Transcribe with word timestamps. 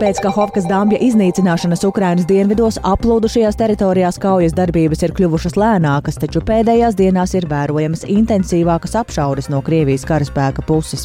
Pēc 0.00 0.16
Kahovkas 0.24 0.64
dambja 0.64 0.96
iznīcināšanas 1.04 1.82
Ukrainas 1.84 2.24
dienvidos 2.24 2.78
aplūdušajās 2.88 3.58
teritorijās 3.60 4.16
kaujas 4.22 4.54
darbības 4.56 5.02
ir 5.04 5.12
kļuvušas 5.18 5.58
lēnākas, 5.60 6.16
taču 6.22 6.40
pēdējās 6.48 6.96
dienās 6.96 7.34
ir 7.36 7.44
vērojamas 7.50 8.06
intensīvākas 8.08 8.96
apšaudes 9.02 9.50
no 9.52 9.60
Krievijas 9.66 10.06
karaspēka 10.08 10.64
puses. 10.64 11.04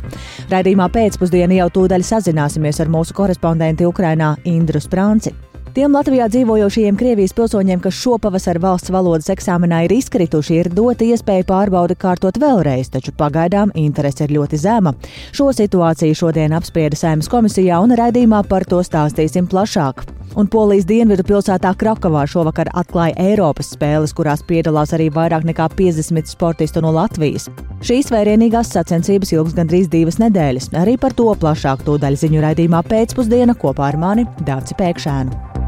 Raidījumā 0.53 0.87
pēcpusdienā 0.95 1.59
jau 1.59 1.67
tūdaļ 1.81 2.07
sazināsimies 2.07 2.79
ar 2.79 2.93
mūsu 2.95 3.17
korespondenti 3.19 3.83
Ukrainā 3.89 4.37
Indru 4.47 4.79
Sprānci. 4.79 5.35
Tiem 5.75 5.91
Latvijā 5.91 6.29
dzīvojošajiem 6.31 6.95
Krievijas 6.95 7.33
pilsoņiem, 7.35 7.81
kas 7.83 7.97
šopavasar 7.99 8.61
valsts 8.63 8.93
valodas 8.95 9.27
eksāmenā 9.33 9.81
ir 9.83 9.91
izkrituši, 9.97 10.61
ir 10.61 10.69
dota 10.71 11.03
iespēja 11.03 11.43
pārbaudi 11.49 11.97
kārtot 11.99 12.37
vēlreiz, 12.39 12.87
taču 12.93 13.11
pagaidām 13.19 13.73
interese 13.75 14.23
ir 14.23 14.31
ļoti 14.37 14.55
zema. 14.61 14.93
Šo 15.35 15.49
situāciju 15.51 16.15
šodien 16.15 16.55
apsprieda 16.55 16.95
Saimas 16.95 17.27
komisijā 17.27 17.81
un 17.83 17.91
raidījumā 17.99 18.45
par 18.47 18.63
to 18.71 18.79
stāstīsim 18.87 19.49
plašāk. 19.51 20.05
Un 20.39 20.47
Polijas 20.47 20.87
dienvidu 20.87 21.25
pilsētā 21.27 21.73
Krakavā 21.75 22.23
šovakar 22.23 22.71
atklāja 22.71 23.17
Eiropas 23.33 23.73
spēles, 23.75 24.15
kurās 24.15 24.47
piedalās 24.47 24.95
arī 24.95 25.09
vairāk 25.11 25.43
nekā 25.51 25.67
50 25.75 26.31
sportistu 26.31 26.85
no 26.87 26.93
Latvijas. 26.95 27.49
Šīs 27.83 28.13
vērienīgās 28.15 28.71
sacensības 28.77 29.35
ilgs 29.35 29.59
gandrīz 29.59 29.91
divas 29.91 30.21
nedēļas. 30.23 30.71
Arī 30.79 30.95
par 30.95 31.19
to 31.19 31.27
plašāk 31.35 31.83
tūdaļ 31.83 32.15
ziņu 32.23 32.47
raidījumā 32.47 32.83
pēcpusdiena 32.87 33.59
kopā 33.59 33.91
ar 33.91 33.99
mani 33.99 34.27
Dāci 34.47 34.79
Pēkšēnu. 34.79 35.64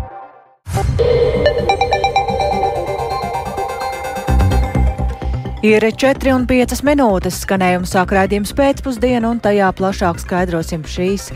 Ir 5.67 5.84
4,5 5.84 6.84
minūtes 6.85 7.40
skanējuma 7.43 7.90
sāk 7.90 8.13
raidījums 8.16 8.53
pēcpusdienu, 8.55 9.34
un 9.34 9.41
tajā 9.43 9.71
plašāk 9.76 10.21
skaidrosim 10.21 10.85
šīs 10.88 11.31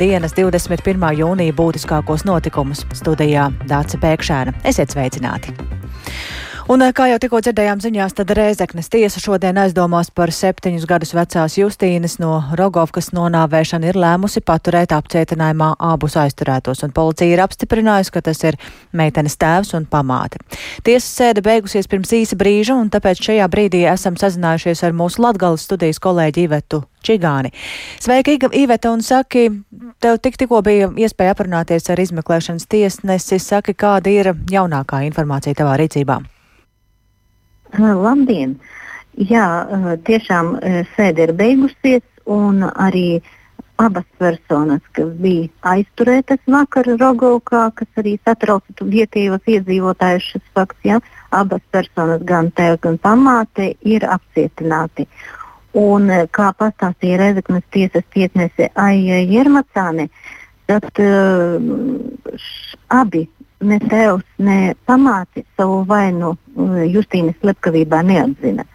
dienas 0.00 0.34
21. 0.34 1.04
jūnija 1.20 1.54
būtiskākos 1.60 2.24
notikumus. 2.26 2.86
Studijā 2.96 3.50
Dāca 3.68 4.00
Pēkšēna. 4.02 4.56
Esiet 4.66 4.96
sveicināti! 4.96 5.54
Un, 6.66 6.82
kā 6.90 7.04
jau 7.06 7.18
tikko 7.22 7.38
dzirdējām 7.46 7.78
ziņās, 7.78 8.14
tad 8.18 8.32
Rēzeknes 8.34 8.88
tiesa 8.90 9.20
šodien 9.22 9.54
aizdomās 9.62 10.08
par 10.10 10.32
septiņus 10.34 10.86
gadus 10.90 11.12
vecās 11.14 11.54
Justīnas 11.60 12.16
no 12.18 12.40
Rogovkas 12.58 13.12
nonāvēšanu 13.14 13.86
ir 13.86 13.98
lēmusi 14.02 14.42
paturēt 14.42 14.90
apcietinājumā 14.96 15.68
abus 15.92 16.16
aizturētos, 16.18 16.82
un 16.82 16.90
policija 16.96 17.36
ir 17.36 17.44
apstiprinājusi, 17.44 18.10
ka 18.16 18.24
tas 18.26 18.42
ir 18.50 18.58
meitenes 18.90 19.38
tēvs 19.38 19.76
un 19.78 19.86
pamāte. 19.86 20.42
Tiesas 20.82 21.06
sēde 21.06 21.46
beigusies 21.46 21.86
pirms 21.86 22.10
īsa 22.18 22.34
brīža, 22.34 22.74
un 22.74 22.90
tāpēc 22.90 23.22
šajā 23.30 23.46
brīdī 23.54 23.86
esam 23.86 24.18
sazinājušies 24.18 24.82
ar 24.90 24.98
mūsu 24.98 25.22
Latgales 25.22 25.70
studijas 25.70 26.02
kolēģi 26.02 26.48
Ivetu 26.50 26.82
Čigāni. 27.06 27.54
Sveika, 28.02 28.34
Iveta, 28.50 28.90
un 28.90 29.06
saki, 29.06 29.52
tev 30.02 30.18
tik 30.18 30.42
tikko 30.42 30.66
bija 30.66 30.90
iespēja 30.90 31.38
aprunāties 31.38 31.92
ar 31.94 32.02
izmeklēšanas 32.02 32.66
tiesnesi. 32.66 33.38
Saki, 33.38 33.78
kāda 33.78 34.10
ir 34.10 34.34
jaunākā 34.50 35.06
informācija 35.06 35.62
tavā 35.62 35.78
rīcībā? 35.78 36.24
Labdien! 37.74 38.58
Jā, 39.16 39.46
tiešām 40.04 40.58
sēde 40.94 41.24
ir 41.24 41.32
beigusies, 41.32 42.04
un 42.26 42.62
arī 42.68 43.22
abas 43.80 44.04
personas, 44.18 44.80
kas 44.96 45.08
bija 45.20 45.48
aizturētas 45.74 46.40
vakar 46.48 46.88
Rogovkā, 47.00 47.70
kas 47.76 48.00
arī 48.00 48.16
satrauca 48.24 48.84
vietējos 48.84 49.48
iedzīvotājus 49.56 50.30
šis 50.32 50.44
fakts, 50.56 50.80
ja, 50.84 51.00
abas 51.30 51.64
personas, 51.70 52.22
gan 52.24 52.50
tēvs, 52.56 52.80
gan 52.84 52.98
pamāte, 52.98 53.74
ir 53.84 54.06
apcietināti. 54.08 55.08
Un, 55.76 56.08
kā 56.32 56.52
pastāstīja 56.56 57.20
Rezeknas 57.20 57.64
tiesas 57.72 58.04
tiesnese 58.14 58.70
Aija 58.80 59.20
Jermacāne, 59.28 60.08
tad 60.66 60.88
uh, 61.04 61.60
š, 62.32 62.78
abi 62.88 63.26
ne 63.64 63.78
tēvs, 63.80 64.24
ne 64.38 64.74
pamāci 64.88 65.44
savu 65.56 65.82
vainu 65.88 66.34
uh, 66.34 66.80
Justīnas 66.84 67.36
slepkavībā 67.40 68.02
neatzina. 68.06 68.66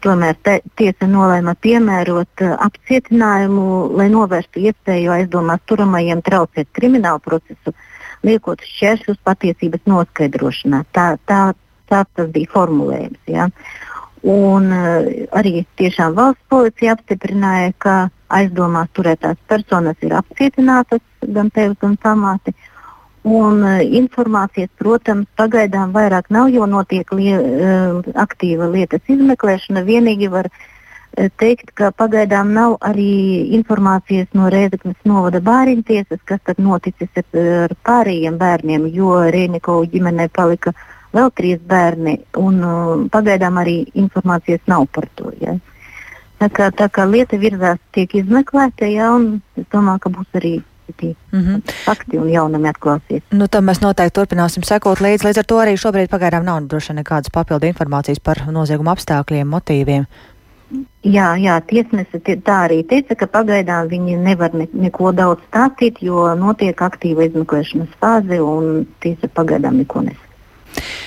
Tomēr 0.00 0.36
te, 0.44 0.60
tiesa 0.80 1.08
nolēma 1.08 1.54
piemērot 1.60 2.44
uh, 2.44 2.54
apcietinājumu, 2.66 3.66
lai 3.98 4.08
novērstu 4.12 4.62
iespēju 4.70 5.12
aizdomās 5.18 5.60
turamajiem 5.68 6.22
traucēt 6.24 6.70
kriminālu 6.76 7.20
procesu, 7.24 7.74
liekot 8.24 8.64
šķēršļus 8.64 9.20
patiesības 9.24 9.84
noskaidrošanā. 9.90 10.84
Tā, 10.96 11.12
tā, 11.28 11.42
tā 11.90 12.04
tas 12.16 12.32
bija 12.32 12.52
formulējums. 12.54 13.20
Ja? 13.28 13.50
Un, 14.20 14.72
uh, 14.72 15.12
arī 15.36 15.66
tiešām 15.80 16.16
valsts 16.16 16.48
policija 16.52 16.96
apstiprināja, 16.96 17.76
ka 17.78 18.00
aizdomās 18.30 18.90
turētās 18.96 19.38
personas 19.50 20.00
ir 20.06 20.14
apcietinātas 20.16 21.02
gan 21.34 21.50
tevis, 21.54 21.78
gan 21.80 21.96
pamāti. 22.00 22.54
Un 23.22 23.62
uh, 23.62 23.80
informācijas, 23.84 24.70
protams, 24.80 25.26
pagaidām 25.36 25.92
vairāk 25.92 26.30
nav, 26.32 26.48
jo 26.48 26.64
notiek 26.64 27.10
lie, 27.12 27.34
uh, 27.36 27.98
aktīva 28.16 28.70
lietas 28.72 29.04
izmeklēšana. 29.12 29.82
Vienīgi 29.84 30.30
var 30.32 30.48
uh, 30.48 31.28
teikt, 31.36 31.74
ka 31.76 31.90
pagaidām 31.92 32.54
nav 32.56 32.78
arī 32.80 33.10
informācijas 33.58 34.30
no 34.32 34.48
Rēzaknes 34.48 34.96
novada 35.04 35.42
bāriņu 35.44 35.84
tiesas, 35.84 36.22
kas 36.24 36.40
tad 36.48 36.62
noticis 36.64 37.12
ar, 37.20 37.28
ar 37.66 37.76
pārējiem 37.84 38.40
bērniem, 38.40 38.88
jo 38.94 39.18
Rēnikovu 39.28 39.90
ģimenē 39.92 40.30
palika 40.32 40.72
vēl 41.12 41.28
trīs 41.36 41.60
bērni, 41.60 42.16
un 42.40 42.64
uh, 42.64 43.04
pagaidām 43.12 43.60
arī 43.60 43.82
informācijas 44.00 44.64
nav 44.70 44.86
par 44.94 45.10
to. 45.20 45.34
Ja. 45.44 45.58
Tā 46.40 46.48
kā, 46.48 46.70
tā 46.72 46.88
kā 46.88 47.04
lieta 47.04 47.36
virzās, 47.36 47.76
tiek 47.92 48.14
izmeklēta, 48.16 48.88
ja, 48.88 49.12
un 49.12 49.42
es 49.60 49.66
domāju, 49.68 50.06
ka 50.06 50.16
būs 50.16 50.40
arī 50.40 50.54
citi 50.90 51.16
mm 51.32 51.40
-hmm. 51.40 51.72
fakti 51.84 52.18
un 52.18 52.28
jaunumi 52.28 52.68
atklāsies. 52.68 53.22
Nu, 53.30 53.48
tam 53.48 53.68
mēs 53.68 53.82
noteikti 53.82 54.20
turpināsim 54.20 54.62
sekot 54.62 55.00
līdzi. 55.00 55.26
Līdz 55.26 55.38
ar 55.38 55.44
to 55.44 55.56
arī 55.56 55.76
šobrīd 55.76 56.08
pagaidām 56.08 56.44
nav 56.44 56.62
droši 56.62 56.92
nekādas 56.92 57.30
papildu 57.32 57.66
informācijas 57.66 58.20
par 58.20 58.36
nozieguma 58.50 58.92
apstākļiem, 58.92 59.46
motīviem. 59.46 60.06
Jā, 61.02 61.34
jā 61.40 61.60
tiesnese 61.66 62.20
tā 62.44 62.56
arī 62.68 62.82
teica, 62.86 63.14
ka 63.14 63.26
pagaidām 63.26 63.88
viņi 63.88 64.16
nevar 64.16 64.54
ne, 64.54 64.68
neko 64.72 65.12
daudz 65.12 65.40
stāstīt, 65.48 65.96
jo 66.00 66.34
notiek 66.34 66.82
aktīva 66.82 67.24
izmeklēšanas 67.24 67.88
fāze 68.00 68.40
un 68.40 68.86
tiesa 69.00 69.28
pagaidām 69.28 69.76
neko 69.76 70.00
nesaka. 70.00 70.30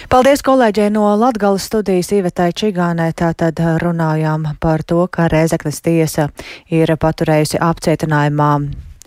Paldies 0.10 0.44
kolēģei 0.46 0.90
no 0.94 1.06
Latgales 1.18 1.64
studijas 1.70 2.12
Ivetai 2.12 2.52
Čigānai. 2.52 3.14
Tātad 3.18 3.60
runājām 3.82 4.46
par 4.60 4.84
to, 4.84 5.06
ka 5.08 5.30
Rēzeknes 5.32 5.80
tiesa 5.86 6.28
ir 6.70 6.92
paturējusi 7.00 7.62
apcietinājumā 7.64 8.50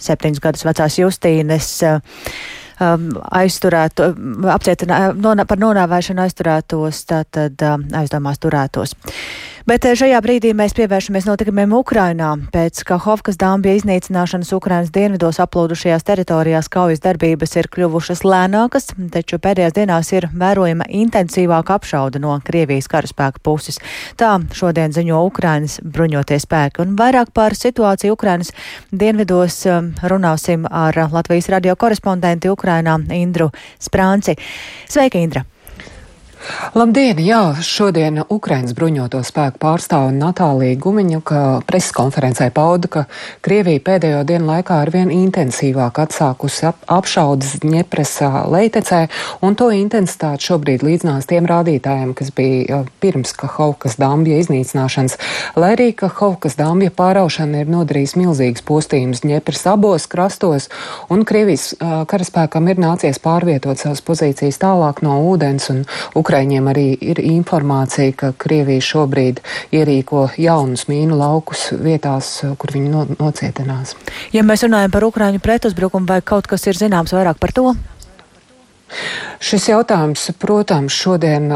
septiņus 0.02 0.42
gadus 0.44 0.66
vecās 0.66 0.98
Justīnes 1.00 1.70
um, 1.86 3.08
aizturētu, 3.40 4.10
apcietinā, 4.52 5.00
non, 5.16 5.42
par 5.48 5.60
nonāvēšanu 5.62 6.24
aizturētos, 6.26 7.04
tātad 7.12 7.66
um, 7.66 7.86
aizdomās 8.00 8.40
turētos. 8.42 8.96
Bet 9.66 9.82
eh, 9.82 9.96
šajā 9.98 10.20
brīdī 10.22 10.52
mēs 10.54 10.76
pievēršamies 10.78 11.24
notikumiem 11.26 11.72
Ukrainā. 11.74 12.28
Pēc 12.54 12.84
Kahovkas 12.86 13.34
dambja 13.40 13.72
iznīcināšanas 13.74 14.52
Ukrainas 14.54 14.92
dienvidos 14.94 15.40
aplūdušajās 15.42 16.06
teritorijās 16.06 16.68
kaujas 16.70 17.02
darbības 17.02 17.56
ir 17.58 17.66
kļuvušas 17.74 18.22
lēnākas, 18.22 18.92
taču 19.10 19.40
pēdējās 19.42 19.74
dienās 19.74 20.12
ir 20.14 20.28
vērojama 20.30 20.86
intensīvāka 21.00 21.80
apšauda 21.80 22.22
no 22.22 22.36
Krievijas 22.46 22.86
karaspēka 22.92 23.42
puses. 23.42 23.80
Tā 24.14 24.36
šodien 24.54 24.94
ziņo 24.94 25.24
Ukrainas 25.32 25.80
bruņotie 25.82 26.38
spēki. 26.46 26.84
Un 26.86 26.94
vairāk 27.02 27.34
par 27.34 27.58
situāciju 27.58 28.14
Ukrainas 28.14 28.54
dienvidos 28.94 29.58
um, 29.66 29.90
runāsim 30.06 30.70
ar 30.70 30.94
Latvijas 31.10 31.50
radio 31.50 31.74
korespondentu 31.74 32.54
Ukrainā 32.54 33.00
Indru 33.18 33.50
Sprānci. 33.82 34.38
Sveika, 34.86 35.18
Indra! 35.18 35.42
Labdien! 36.76 37.18
Jā, 37.24 37.56
šodien 37.64 38.20
Ukrainas 38.30 38.74
bruņoto 38.76 39.18
spēku 39.26 39.58
pārstāve 39.62 40.12
Natālija 40.14 40.76
Gumiņuka 40.78 41.40
preskonferencē 41.66 42.50
pauda, 42.54 42.90
ka 42.92 43.02
Krievija 43.44 43.82
pēdējo 43.82 44.20
dienu 44.28 44.50
laikā 44.50 44.76
arvien 44.84 45.10
intensīvāk 45.14 45.98
atsākusi 46.04 46.68
ap, 46.70 46.78
apšaudas 46.98 47.56
Ņepresā 47.66 48.44
leitecē, 48.52 49.00
un 49.42 49.56
to 49.58 49.70
intensitāte 49.74 50.46
šobrīd 50.46 50.84
līdzinās 50.86 51.26
tiem 51.30 51.48
rādītājiem, 51.50 52.14
kas 52.18 52.30
bija 52.36 52.82
pirms 53.02 53.34
Kahovkas 53.40 53.98
dambja 53.98 54.38
iznīcināšanas, 54.44 55.18
lai 55.58 55.72
arī 55.74 55.90
Kahovkas 55.98 56.58
dambja 56.60 56.94
pāraušana 56.94 57.64
ir 57.64 57.72
nodarījis 57.74 58.16
milzīgas 58.20 58.66
postījumus 58.68 59.24
Ņepres 59.26 59.64
abos 59.72 60.06
krastos, 60.12 60.70
un 61.10 61.26
Krievijas 61.26 61.72
karaspēkam 61.80 62.70
ir 62.70 62.84
nācies 62.84 63.18
pārvietot 63.24 63.82
savas 63.82 64.04
pozīcijas 64.06 64.62
tālāk 64.62 65.02
no 65.02 65.18
ūdens 65.32 65.72
un 65.74 65.82
Ukrainas 66.14 66.35
Ukraiņiem 66.36 66.66
arī 66.68 66.90
ir 67.00 67.16
informācija, 67.16 68.12
ka 68.12 68.28
Krievija 68.36 68.82
šobrīd 68.84 69.38
ierīko 69.72 70.26
jaunus 70.36 70.84
mīnu 70.84 71.16
laukus 71.16 71.70
vietās, 71.72 72.28
kur 72.60 72.74
viņi 72.76 72.92
no, 72.92 73.06
nocietinās. 73.16 73.94
Ja 74.36 74.44
mēs 74.44 74.66
runājam 74.66 74.92
par 74.92 75.08
Ukraiņu 75.08 75.40
pretuzbrukumu, 75.40 76.04
vai 76.04 76.20
kaut 76.20 76.44
kas 76.50 76.68
ir 76.68 76.76
zināms 76.76 77.16
vairāk 77.16 77.40
par 77.40 77.56
to? 77.56 77.72
Šis 79.42 79.66
jautājums, 79.68 80.22
protams, 80.40 80.94
šodien 80.96 81.50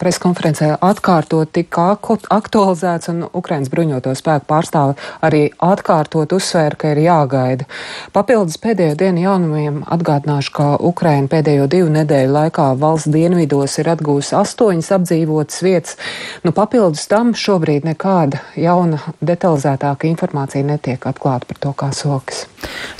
preskonferencē 0.00 0.72
atkārtot 0.82 1.52
tika 1.54 1.92
aktualizēts, 1.94 3.10
un 3.12 3.22
Ukrainas 3.36 3.70
bruņoto 3.70 4.14
spēku 4.18 4.48
pārstāvi 4.48 4.96
arī 5.24 5.42
atkārtot 5.62 6.32
uzsvēra, 6.34 6.78
ka 6.80 6.90
ir 6.94 7.02
jāgaida. 7.04 7.68
Papildus 8.16 8.58
pēdējo 8.62 8.96
dienu 8.98 9.24
jaunumiem 9.26 9.82
atgādināšu, 9.86 10.54
ka 10.56 10.68
Ukraina 10.90 11.30
pēdējo 11.30 11.68
divu 11.70 11.92
nedēļu 11.94 12.34
laikā 12.34 12.70
valsts 12.80 13.12
dienvidos 13.14 13.78
ir 13.78 13.92
atgūsi 13.94 14.34
astoņas 14.40 14.90
apdzīvotas 14.98 15.62
vietas. 15.66 15.96
Nu, 16.44 16.54
papildus 16.56 17.06
tam 17.12 17.34
šobrīd 17.36 17.86
nekāda 17.86 18.42
jauna 18.58 18.98
detalizētāka 19.20 20.10
informācija 20.10 20.66
netiek 20.66 21.06
atklāta 21.06 21.46
par 21.46 21.62
to, 21.62 21.76
kā 21.76 21.92
sokas. 21.94 22.46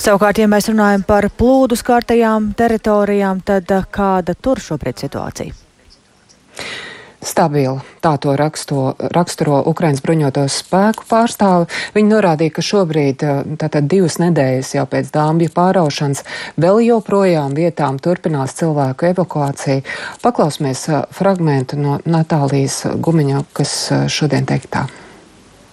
Savukārt, 0.00 0.38
ja 0.41 0.47
mēs 0.49 0.71
runājam 0.71 1.03
par 1.09 1.26
plūdus 1.37 1.83
kārtajām 1.85 2.53
teritorijām, 2.56 3.43
tad 3.44 3.69
kāda 3.90 4.34
tur 4.34 4.61
šobrīd 4.62 5.06
situācija? 5.06 5.56
Stabila. 7.20 7.82
Tā 8.00 8.14
to 8.17 8.32
raksto, 8.32 8.94
raksturo 9.12 9.58
Ukraiņas 9.69 10.00
bruņotos 10.00 10.55
spēku 10.62 11.05
pārstāvi. 11.08 11.67
Viņi 11.93 12.08
norādīja, 12.14 12.55
ka 12.56 12.64
šobrīd, 12.64 13.25
tātad 13.61 13.90
divas 13.93 14.17
nedēļas 14.22 14.72
jau 14.78 14.87
pēc 14.88 15.11
dāmbju 15.12 15.52
pāraušanas, 15.52 16.25
vēl 16.56 16.81
joprojām 16.87 17.52
vietām 17.58 18.00
turpinās 18.00 18.56
cilvēku 18.62 19.11
evakuācija. 19.12 19.84
Paklausīsimies 20.25 20.87
fragmentu 21.12 21.76
no 21.76 22.00
Natālijas 22.08 22.87
Gumiņa, 22.96 23.44
kas 23.52 23.76
šodien 24.08 24.49
teiktā 24.49 24.88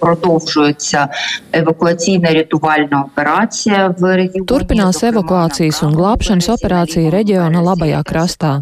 продовжується 0.02 1.08
евакуаційна-рятувальна 1.52 3.04
операція 3.06 3.94
в 3.99 4.16
регіоні. 4.16 4.46
Turpinās 4.46 4.99
evakuācijas 5.06 5.78
un 5.87 5.94
glābšanas 5.94 6.49
operācija 6.56 7.12
reģiona 7.14 7.60
labajā 7.62 8.00
krastā. 8.10 8.52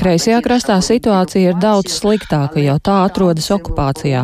Kreisajā 0.00 0.38
krastā 0.46 0.76
situācija 0.80 1.52
ir 1.52 1.58
daudz 1.60 1.98
sliktāka, 2.00 2.62
jo 2.64 2.76
tā 2.88 2.96
atrodas 3.08 3.50
okupācijā. 3.56 4.22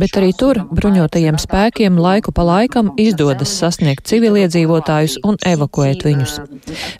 Bet 0.00 0.16
arī 0.18 0.30
tur 0.40 0.62
bruņotajiem 0.78 1.36
spēkiem 1.44 2.00
laiku 2.06 2.32
pa 2.32 2.46
laikam 2.52 2.94
izdodas 3.06 3.52
sasniegt 3.60 4.08
civiliedzīvotājus 4.10 5.18
un 5.28 5.36
evakuēt 5.54 6.06
viņus. 6.08 6.32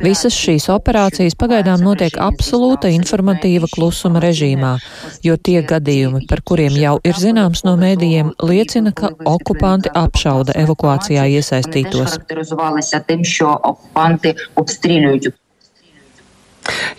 Visas 0.04 0.36
šīs 0.44 0.68
operācijas 0.76 1.38
pagaidām 1.40 1.80
notiek 1.88 2.20
absolūta 2.28 2.92
informatīva 2.92 3.70
klusuma 3.72 4.20
režīmā, 4.26 4.76
jo 5.24 5.40
tie 5.40 5.62
gadījumi, 5.72 6.26
par 6.28 6.44
kuriem 6.44 6.76
jau 6.84 6.98
ir 7.08 7.16
zināms 7.16 7.64
no 7.64 7.78
mēdījiem, 7.80 8.34
liecina, 8.52 8.92
ka 9.01 9.11
okupanti 9.33 9.91
apšauda 10.03 10.57
evakuācijā 10.63 11.27
iesaistītos. 11.35 12.17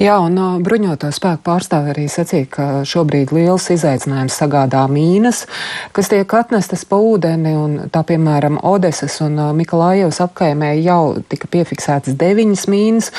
Jā, 0.00 0.14
un 0.24 0.32
no 0.36 0.46
bruņoto 0.64 1.10
spēku 1.12 1.42
pārstāvi 1.44 1.92
arī 1.92 2.04
sacīja, 2.08 2.46
ka 2.48 2.66
šobrīd 2.88 3.32
liels 3.34 3.66
izaicinājums 3.74 4.38
sagādā 4.40 4.86
mīnas, 4.88 5.44
kas 5.92 6.08
tiek 6.08 6.32
atnestas 6.38 6.86
pa 6.88 6.96
ūdeni, 6.96 7.52
un 7.58 7.74
tā 7.92 8.00
piemēram 8.08 8.56
Odesas 8.64 9.18
un 9.24 9.36
Mikalājevas 9.58 10.22
apkaimē 10.24 10.72
jau 10.80 11.18
tika 11.28 11.50
piefiksētas 11.52 12.16
deviņas 12.20 12.64
mīnas, 12.72 13.10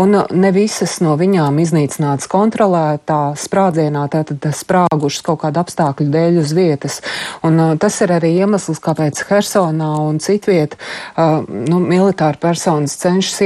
un 0.00 0.22
ne 0.32 0.52
visas 0.54 0.98
no 1.04 1.18
viņām 1.20 1.60
iznīcināts 1.62 2.30
kontrolētā 2.32 3.20
sprādzienā, 3.36 4.06
tātad 4.12 4.48
sprāgušas 4.56 5.26
kaut 5.26 5.42
kādu 5.44 5.60
apstākļu 5.62 6.08
dēļ 6.16 6.40
uz 6.40 6.54
vietas. 6.56 7.00
Un 7.44 7.60
tas 7.82 8.00
ir 8.04 8.16
arī 8.16 8.32
iemesls, 8.40 8.80
kāpēc 8.82 9.24
Hersonā 9.28 9.92
un 10.06 10.22
citviet 10.22 10.78
nu, 11.18 11.82
militāri 11.82 12.40
personas 12.40 12.96
cenšas 13.02 13.42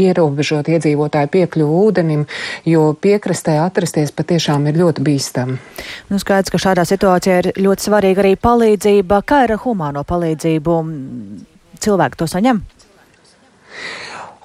ierobežot 0.00 0.72
iedzīvotāju 0.72 1.32
piekļuvu 1.36 1.84
ūdenim, 2.06 2.26
jo 2.66 2.94
piekrastē 2.94 3.58
atrasties 3.64 4.14
patiešām 4.14 4.66
ir 4.70 4.78
ļoti 4.80 5.04
bīstami. 5.06 5.58
Nu, 6.10 6.20
skaidrs, 6.22 6.52
ka 6.52 6.58
šādā 6.62 6.86
situācijā 6.86 7.38
ir 7.42 7.50
ļoti 7.58 7.88
svarīga 7.88 8.22
arī 8.24 8.36
palīdzība. 8.36 9.22
Kā 9.26 9.44
ir 9.46 9.56
ar 9.56 9.62
humāno 9.64 10.04
palīdzību? 10.06 10.78
Cilvēki 11.82 12.16
to 12.16 12.26
saņem? 12.30 12.62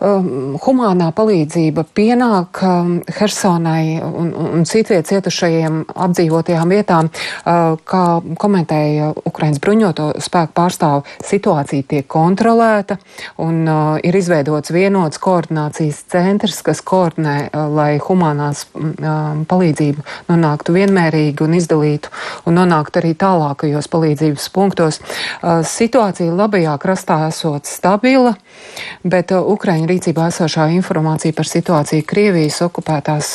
Um, 0.01 0.57
humānā 0.62 1.12
palīdzība 1.15 1.86
pienāk 1.95 2.62
um, 2.65 2.94
Hersonai 3.19 4.01
un, 4.01 4.31
un 4.33 4.65
citviet 4.68 5.07
cietušajiem 5.09 5.83
apdzīvotajām 5.94 6.74
vietām, 6.74 7.09
uh, 7.12 7.77
kā 7.88 8.03
komentēja 8.42 9.12
Ukrainas 9.27 9.62
bruņoto 9.63 10.12
spēku 10.21 10.56
pārstāvu, 10.57 11.06
situācija 11.27 11.88
tiek 11.94 12.07
kontrolēta 12.12 12.98
un 13.42 13.62
uh, 13.68 14.00
ir 14.03 14.18
izveidots 14.18 14.74
vienots 14.74 15.21
koordinācijas 15.21 16.04
centrs, 16.12 16.62
kas 16.65 16.81
koordinē, 16.86 17.38
uh, 17.50 17.68
lai 17.71 17.92
humānās 18.01 18.65
um, 18.74 19.45
palīdzība 19.50 20.06
nonāktu 20.31 20.75
vienmērīgi 20.75 21.45
un 21.45 21.57
izdalītu 21.59 22.12
un 22.50 22.57
nonāktu 22.59 23.01
arī 23.04 23.13
tālākajos 23.19 23.89
palīdzības 23.92 24.50
punktos. 24.56 25.01
Uh, 25.01 25.62
situācija 25.68 26.33
labajā 26.36 26.75
krastā 26.81 27.21
esot 27.30 27.69
stabila, 27.69 28.36
bet 29.04 29.33
uh, 29.36 29.45
Ukraiņu 29.51 29.90
rīcībā 29.91 30.29
esošā 30.31 30.67
informācija 30.77 31.35
par 31.38 31.47
situāciju 31.49 32.05
Krievijas 32.07 32.61
okupētās 32.65 33.29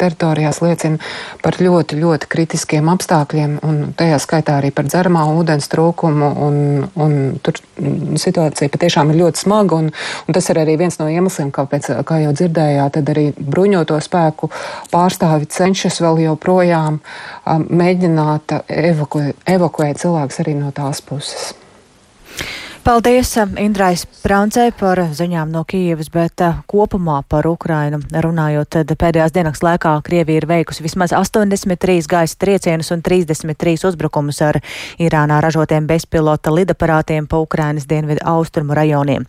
teritorijās 0.00 0.60
liecina 0.64 0.98
par 1.44 1.58
ļoti, 1.62 1.98
ļoti 2.00 2.30
kritiskiem 2.32 2.88
apstākļiem, 2.92 3.58
un 3.66 3.80
tajā 3.98 4.18
skaitā 4.24 4.58
arī 4.58 4.72
par 4.74 4.88
dzeramā 4.88 5.26
ūdens 5.36 5.70
trūkumu, 5.72 6.30
un, 6.46 6.58
un 6.98 7.16
tur 7.44 7.60
situācija 8.18 8.72
patiešām 8.74 9.12
ir 9.12 9.20
ļoti 9.22 9.44
smaga, 9.44 9.78
un, 9.78 9.92
un 10.26 10.36
tas 10.36 10.48
ir 10.50 10.62
arī 10.62 10.78
viens 10.80 10.98
no 11.00 11.08
iemesliem, 11.12 11.52
kāpēc, 11.54 11.90
kā 12.08 12.20
jau 12.24 12.34
dzirdējāt, 12.36 12.98
tad 12.98 13.12
arī 13.14 13.28
bruņoto 13.38 14.00
spēku 14.04 14.50
pārstāvi 14.92 15.50
cenšas 15.52 16.00
vēl 16.04 16.24
joprojām 16.26 16.98
um, 16.98 17.68
mēģināt 17.82 18.58
evakuēt, 18.66 19.46
evakuēt 19.58 20.04
cilvēkus 20.04 20.44
arī 20.44 20.58
no 20.58 20.72
tās 20.74 21.04
puses. 21.04 21.52
Paldies 22.84 23.36
um, 23.36 23.50
Indrais 23.60 24.04
Prancē 24.22 24.70
par 24.78 25.00
ziņām 25.12 25.50
no 25.52 25.60
Kijivas, 25.68 26.08
bet 26.12 26.40
uh, 26.40 26.60
kopumā 26.70 27.18
par 27.28 27.46
Ukrainu 27.50 27.98
runājot, 28.12 28.70
tad 28.72 28.92
pēdējās 29.00 29.34
dienas 29.34 29.60
laikā 29.64 29.92
Krievija 30.06 30.40
ir 30.40 30.46
veikusi 30.48 30.84
vismaz 30.84 31.12
83 31.16 32.08
gaisa 32.08 32.38
triecienus 32.40 32.88
un 32.94 33.02
33 33.04 33.84
uzbrukumus 33.90 34.40
ar 34.46 34.60
Irānā 34.96 35.40
ražotiem 35.44 35.88
bezpilota 35.90 36.52
lidaparātiem 36.54 37.26
pa 37.28 37.40
Ukrainas 37.44 37.88
dienvidu 37.90 38.24
austrumu 38.24 38.76
rajoniem. 38.78 39.26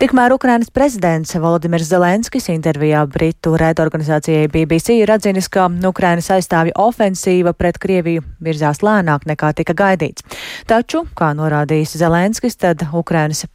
Tikmēr 0.00 0.32
Ukrainas 0.36 0.72
prezidents 0.72 1.34
Volodimirs 1.36 1.90
Zelenskis 1.90 2.48
intervijā 2.54 3.04
Britu 3.06 3.56
raidorganizācijai 3.60 4.48
BBC 4.48 4.96
ir 5.02 5.12
atzinis, 5.12 5.50
ka 5.52 5.68
Ukrainas 5.88 6.30
aizstāvja 6.32 6.78
ofensīva 6.80 7.52
pret 7.52 7.82
Krieviju 7.82 8.24
virzās 8.40 8.80
lēnāk 8.80 9.28
nekā 9.28 9.52
tika 9.58 9.76
gaidīts. 9.76 10.24
Taču, 10.70 11.04
kā 11.18 11.32
norādījis 11.36 11.98
Zelenskis, 12.00 12.56
tad 12.56 12.82
Ukrainas 12.82 13.01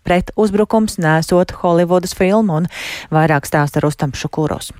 pretuzbrukums 0.03 0.97
nesot 1.01 1.53
Holivudas 1.61 2.15
filmu 2.17 2.61
un 2.61 2.67
vairāk 3.13 3.47
stāsta 3.49 3.83
Rustam 3.83 4.13
Šukuros. 4.13 4.73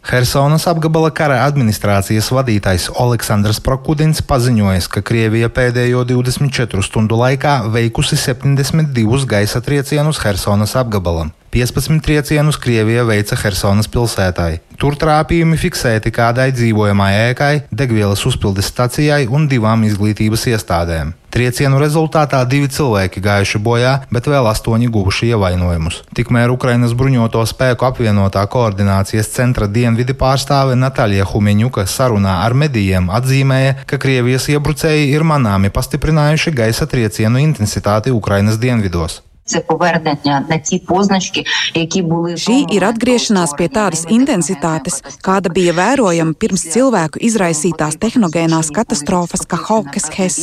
Helsonas 0.00 0.64
apgabala 0.64 1.10
kara 1.12 1.42
administrācijas 1.44 2.30
vadītājs 2.32 2.86
Aleksandrs 3.02 3.60
Prokudins 3.60 4.22
paziņoja, 4.24 4.86
ka 4.88 5.02
Krievija 5.04 5.50
pēdējo 5.52 6.06
24 6.08 6.80
stundu 6.86 7.18
laikā 7.20 7.58
veikusi 7.74 8.16
72 8.16 9.28
gaisa 9.28 9.60
triecienus 9.60 10.22
Helsonas 10.24 10.72
apgabalam. 10.80 11.34
15 11.50 11.98
triecienus 12.00 12.58
Krievija 12.62 13.02
veica 13.02 13.34
Helsonas 13.34 13.88
pilsētai. 13.90 14.60
Tur 14.78 14.94
trāpījumi 14.94 15.58
fiksēti 15.58 16.12
kādai 16.14 16.52
dzīvojamai 16.54 17.10
ēkai, 17.30 17.54
degvielas 17.74 18.22
uzpildes 18.28 18.70
stacijai 18.70 19.24
un 19.26 19.48
divām 19.50 19.82
izglītības 19.88 20.46
iestādēm. 20.52 21.10
Triecienu 21.30 21.78
rezultātā 21.82 22.40
divi 22.46 22.70
cilvēki 22.70 23.22
gājuši 23.22 23.58
bojā, 23.62 23.92
bet 24.14 24.26
vēl 24.30 24.46
astoņi 24.50 24.88
guvuši 24.94 25.30
ievainojumus. 25.34 26.00
Tikmēr 26.14 26.50
Ukrainas 26.54 26.94
bruņoto 26.98 27.42
spēku 27.46 27.86
apvienotā 27.86 28.42
koordinācijas 28.50 29.30
centra 29.34 29.66
dienvidi 29.70 30.14
pārstāve 30.18 30.74
Natālija 30.78 31.26
Humeņuka 31.30 31.86
sarunā 31.86 32.40
ar 32.44 32.54
medijiem 32.54 33.10
atzīmēja, 33.14 33.80
ka 33.86 33.98
Krievijas 34.02 34.46
iebrucēji 34.54 35.10
ir 35.14 35.26
manāmi 35.26 35.70
pastiprinājuši 35.74 36.54
gaisa 36.62 36.86
triecienu 36.90 37.42
intensitāti 37.42 38.14
Ukrainas 38.14 38.58
dienvidos. 38.58 39.20
Це 39.49 39.59
повернення 39.59 40.45
на 40.49 40.57
ті 40.57 40.79
позначки, 40.79 41.45
які 41.73 42.01
були 42.01 42.35
Šī 42.35 42.65
ir 42.75 42.81
atgriešanās 42.81 43.53
pie 43.53 43.67
tādas 43.69 44.01
intensitātes, 44.09 44.97
kāda 45.21 45.51
bija 45.53 45.73
vērojama 45.77 46.33
pirms 46.33 46.63
cilvēku 46.73 47.21
izraisītās 47.21 47.99
tehnogēnās 48.01 48.71
katastrofas 48.73 49.45
Kahokes 49.45 50.09
Hes. 50.17 50.37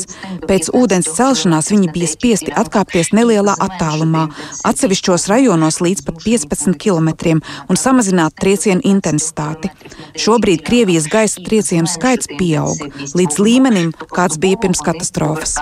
Pēc 0.46 0.70
ūdens 0.70 1.10
celšanās 1.18 1.72
viņi 1.74 1.90
bija 1.96 2.12
spiesti 2.14 2.54
atkāpties 2.62 3.10
nelielā 3.18 3.56
attālumā, 3.66 4.28
atsevišķos 4.70 5.26
rajonos 5.34 5.82
līdz 5.82 6.06
pat 6.06 6.22
15 6.22 6.78
km 6.78 7.42
un 7.68 7.82
samazināt 7.84 8.38
triecienu 8.38 8.86
intensitāti. 8.86 9.74
Šobrīd 10.14 10.62
Krievijas 10.62 11.10
gaisa 11.10 11.42
triecienu 11.42 11.90
skaits 11.90 12.30
pieaug 12.38 12.78
līdz 13.18 13.42
līmenim, 13.42 13.90
kāds 14.14 14.38
bija 14.38 14.62
pirms 14.62 14.82
katastrofas. 14.86 15.58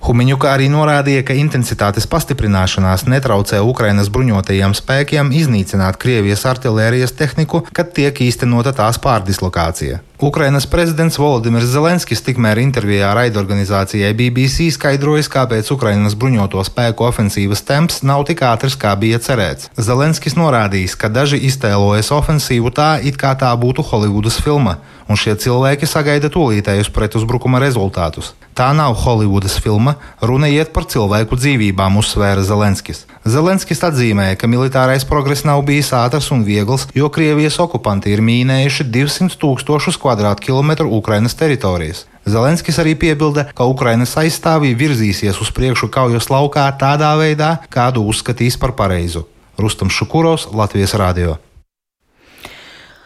Humiņuka 0.00 0.48
arī 0.48 0.68
norādīja, 0.72 1.13
ka 1.23 1.35
intensitātes 1.37 2.07
pastiprināšanās 2.11 3.05
netraucē 3.07 3.61
Ukrainas 3.63 4.09
bruņotajiem 4.11 4.75
spēkiem 4.75 5.31
iznīcināt 5.31 5.99
Krievijas 6.01 6.43
artilērijas 6.49 7.15
tehniku, 7.15 7.63
kad 7.71 7.93
tiek 7.95 8.21
īstenota 8.27 8.75
tās 8.75 8.99
pārdislokācija. 8.99 10.01
Ukrainas 10.21 10.63
prezidents 10.65 11.17
Volodimirs 11.19 11.67
Zelenskis 11.67 12.21
tikmēr 12.23 12.61
intervijā 12.61 13.09
raidorganizācijai 13.17 14.13
BBC 14.15 14.69
skaidrojis, 14.71 15.27
kāpēc 15.27 15.67
Ukrainas 15.75 16.15
bruņoto 16.15 16.63
spēku 16.63 17.03
ofensīvas 17.03 17.65
temps 17.67 17.99
nav 17.99 18.23
tik 18.29 18.45
ātrs, 18.47 18.77
kā 18.79 18.93
bija 18.95 19.19
cerēts. 19.19 19.67
Zelenskis 19.75 20.37
norādījis, 20.39 20.95
ka 20.95 21.11
daži 21.11 21.41
iztēlojas 21.49 22.13
ofensīvu 22.15 22.71
tā, 22.71 22.93
it 23.03 23.19
kā 23.19 23.35
tā 23.35 23.51
būtu 23.59 23.83
Holivudas 23.91 24.39
filma, 24.39 24.77
un 25.11 25.19
šie 25.19 25.35
cilvēki 25.35 25.83
sagaida 25.83 26.31
tūlītējus 26.31 26.95
pretuzbrukuma 26.95 27.59
rezultātus. 27.59 28.31
Tā 28.55 28.69
nav 28.71 28.93
Holivudas 28.95 29.57
filma, 29.59 29.97
runa 30.23 30.47
iet 30.47 30.71
par 30.71 30.85
cilvēku 30.87 31.35
dzīvībām, 31.35 31.97
uzsvēra 31.99 32.39
Zelenskis. 32.39 33.03
Zelenskis 33.27 33.83
atzīmēja, 33.83 34.37
ka 34.39 34.47
militārais 34.47 35.03
progress 35.03 35.43
nav 35.43 35.59
bijis 35.67 35.91
ātrs 35.91 36.31
un 36.31 36.45
viegls, 36.47 36.87
jo 36.95 37.09
Krievijas 37.11 37.59
okupanti 37.59 38.15
ir 38.15 38.23
mīnējuši 38.23 38.87
200 38.95 39.35
tūkstošus 39.41 39.99
kvadrātkilometru 40.05 40.93
Ukrainas 40.93 41.33
teritorijas. 41.37 42.05
Zelenskis 42.25 42.77
arī 42.81 42.95
piebilda, 42.97 43.49
ka 43.57 43.67
Ukrainas 43.69 44.15
aizstāvji 44.21 44.77
virzīsies 44.77 45.41
uz 45.41 45.51
priekšu 45.53 45.89
kaujas 45.93 46.29
laukā 46.33 46.65
tādā 46.79 47.11
veidā, 47.19 47.57
kādu 47.69 48.05
uzskatīs 48.05 48.57
par 48.61 48.77
pareizu. 48.77 49.25
Rustam 49.57 49.89
Šukuros, 49.89 50.49
Latvijas 50.53 50.97
Rādio. 50.97 51.37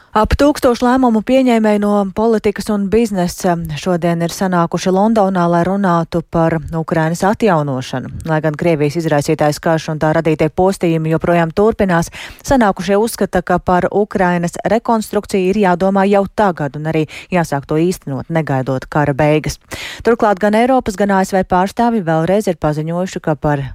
Ap 0.10 0.32
tūkstošu 0.34 0.88
lēmumu 0.88 1.20
pieņēmēji 1.22 1.80
no 1.84 1.92
politikas 2.18 2.66
un 2.74 2.88
biznesa 2.90 3.54
šodien 3.78 4.24
ir 4.26 4.34
sanākuši 4.34 4.90
Londonā, 4.90 5.44
lai 5.46 5.60
runātu 5.68 6.24
par 6.26 6.56
Ukrainas 6.74 7.22
atjaunošanu. 7.30 8.10
Lai 8.26 8.40
gan 8.42 8.58
Krievijas 8.58 8.98
izraisītājs 9.04 9.62
karš 9.62 9.92
un 9.94 10.02
tā 10.02 10.10
radītie 10.18 10.50
postījumi 10.50 11.14
joprojām 11.14 11.54
turpinās, 11.54 12.10
sanākušie 12.42 12.98
uzskata, 12.98 13.44
ka 13.46 13.60
par 13.62 13.86
Ukrainas 13.94 14.58
rekonstrukciju 14.66 15.54
ir 15.54 15.62
jādomā 15.68 16.08
jau 16.10 16.26
tagad 16.34 16.82
un 16.82 16.90
arī 16.90 17.06
jāsāk 17.30 17.70
to 17.70 17.78
īstenot, 17.78 18.34
negaidot 18.34 18.90
kara 18.90 19.14
beigas. 19.14 19.62
Turklāt 20.02 20.42
gan 20.42 20.58
Eiropas, 20.58 20.98
gan 20.98 21.14
ASV 21.22 21.46
pārstāvi 21.46 22.02
vēlreiz 22.02 22.50
ir 22.50 22.58
paziņojuši, 22.58 23.22
ka 23.30 23.38
par 23.38 23.68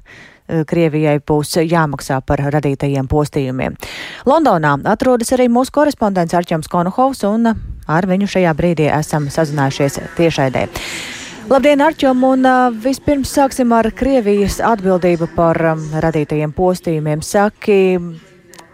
Krievijai 0.44 1.18
būs 1.24 1.56
jāmaksā 1.62 2.18
par 2.26 2.42
radītajiem 2.52 3.08
postījumiem. 3.08 3.78
Londonā 4.28 4.74
atrodas 4.92 5.32
arī 5.32 5.48
mūsu 5.48 5.72
korespondents 5.72 6.36
Arčuns 6.36 6.68
Konohovs, 6.68 7.24
un 7.24 7.54
ar 7.88 8.08
viņu 8.08 8.28
šajā 8.36 8.52
brīdī 8.58 8.90
esam 8.92 9.30
sazinājušies 9.32 10.00
tiešaidē. 10.18 10.66
Labdien, 11.48 11.80
Arčom, 11.84 12.22
un 12.24 12.46
uh, 12.48 12.68
vispirms 12.84 13.32
sāksim 13.36 13.72
ar 13.76 13.90
Krievijas 13.92 14.62
atbildību 14.64 15.28
par 15.36 15.60
um, 15.74 15.82
radītajiem 16.00 16.54
postījumiem. 16.56 17.20
Saki, 17.24 17.80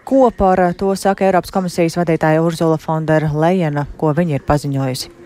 ko 0.07 0.29
par 0.35 0.63
to 0.79 0.93
saka 0.95 1.27
Eiropas 1.27 1.51
komisijas 1.51 1.99
vadītāja 1.99 2.43
Urzula 2.43 2.79
Fondera 2.79 3.31
Lejena, 3.31 3.87
ko 3.99 4.13
viņa 4.15 4.39
ir 4.39 4.47
paziņojusi? 4.47 5.20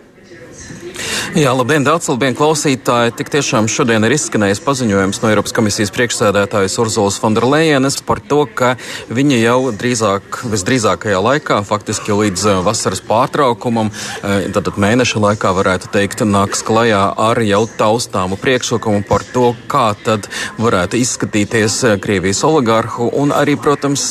Jā, 1.34 1.50
labdien, 1.58 1.82
daudz 1.82 2.06
labdien, 2.12 2.36
klausītāji. 2.38 3.16
Tik 3.18 3.32
tiešām 3.34 3.66
šodien 3.72 4.06
ir 4.06 4.14
izskanējis 4.14 4.60
paziņojums 4.62 5.20
no 5.24 5.30
Eiropas 5.32 5.56
komisijas 5.58 5.90
priekšsēdētājas 5.96 6.76
Urzulas 6.84 7.18
Fonderlejenes 7.20 7.98
par 8.06 8.22
to, 8.22 8.44
ka 8.46 8.76
viņa 9.10 9.40
jau 9.42 9.58
drīzāk, 9.74 10.38
visdrīzākajā 10.52 11.22
laikā, 11.26 11.58
faktiski 11.66 12.14
līdz 12.14 12.44
eh, 12.52 12.60
vasaras 12.68 13.02
pārtraukumam, 13.08 13.90
eh, 14.22 14.78
mēneša 14.86 15.24
laikā 15.24 15.54
varētu 15.58 15.90
teikt, 15.96 16.22
nāks 16.30 16.62
klajā 16.68 17.02
ar 17.18 17.42
jau 17.42 17.64
taustāmu 17.80 18.38
priekšlikumu 18.38 19.02
par 19.10 19.26
to, 19.34 19.56
kā 19.72 19.88
tad 20.06 20.30
varētu 20.62 21.02
izskatīties 21.02 21.80
eh, 21.90 21.98
Krievijas 22.06 22.44
oligarhu 22.46 23.10
un 23.18 23.34
arī, 23.34 23.58
protams, 23.58 24.06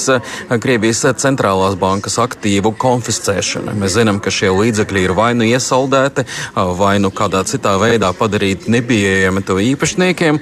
Krievijas 0.50 1.04
centrālās 1.22 1.78
bankas 1.78 2.18
aktīvu 2.18 2.74
konfiscēšana. 2.74 3.78
Mēs 3.78 3.96
zinām, 4.00 4.18
ka 4.18 4.34
šie 4.34 4.50
līdzekļi 4.50 5.06
ir 5.06 5.16
vai 5.16 5.30
nu 5.38 5.46
iesaldēti, 5.46 6.26
vai 6.54 6.96
nu 7.03 7.03
kādā 7.10 7.42
citā 7.48 7.74
veidā 7.80 8.12
padarīt 8.16 8.68
nepieejami 8.70 9.42
to 9.44 9.58
īpašniekiem. 9.60 10.40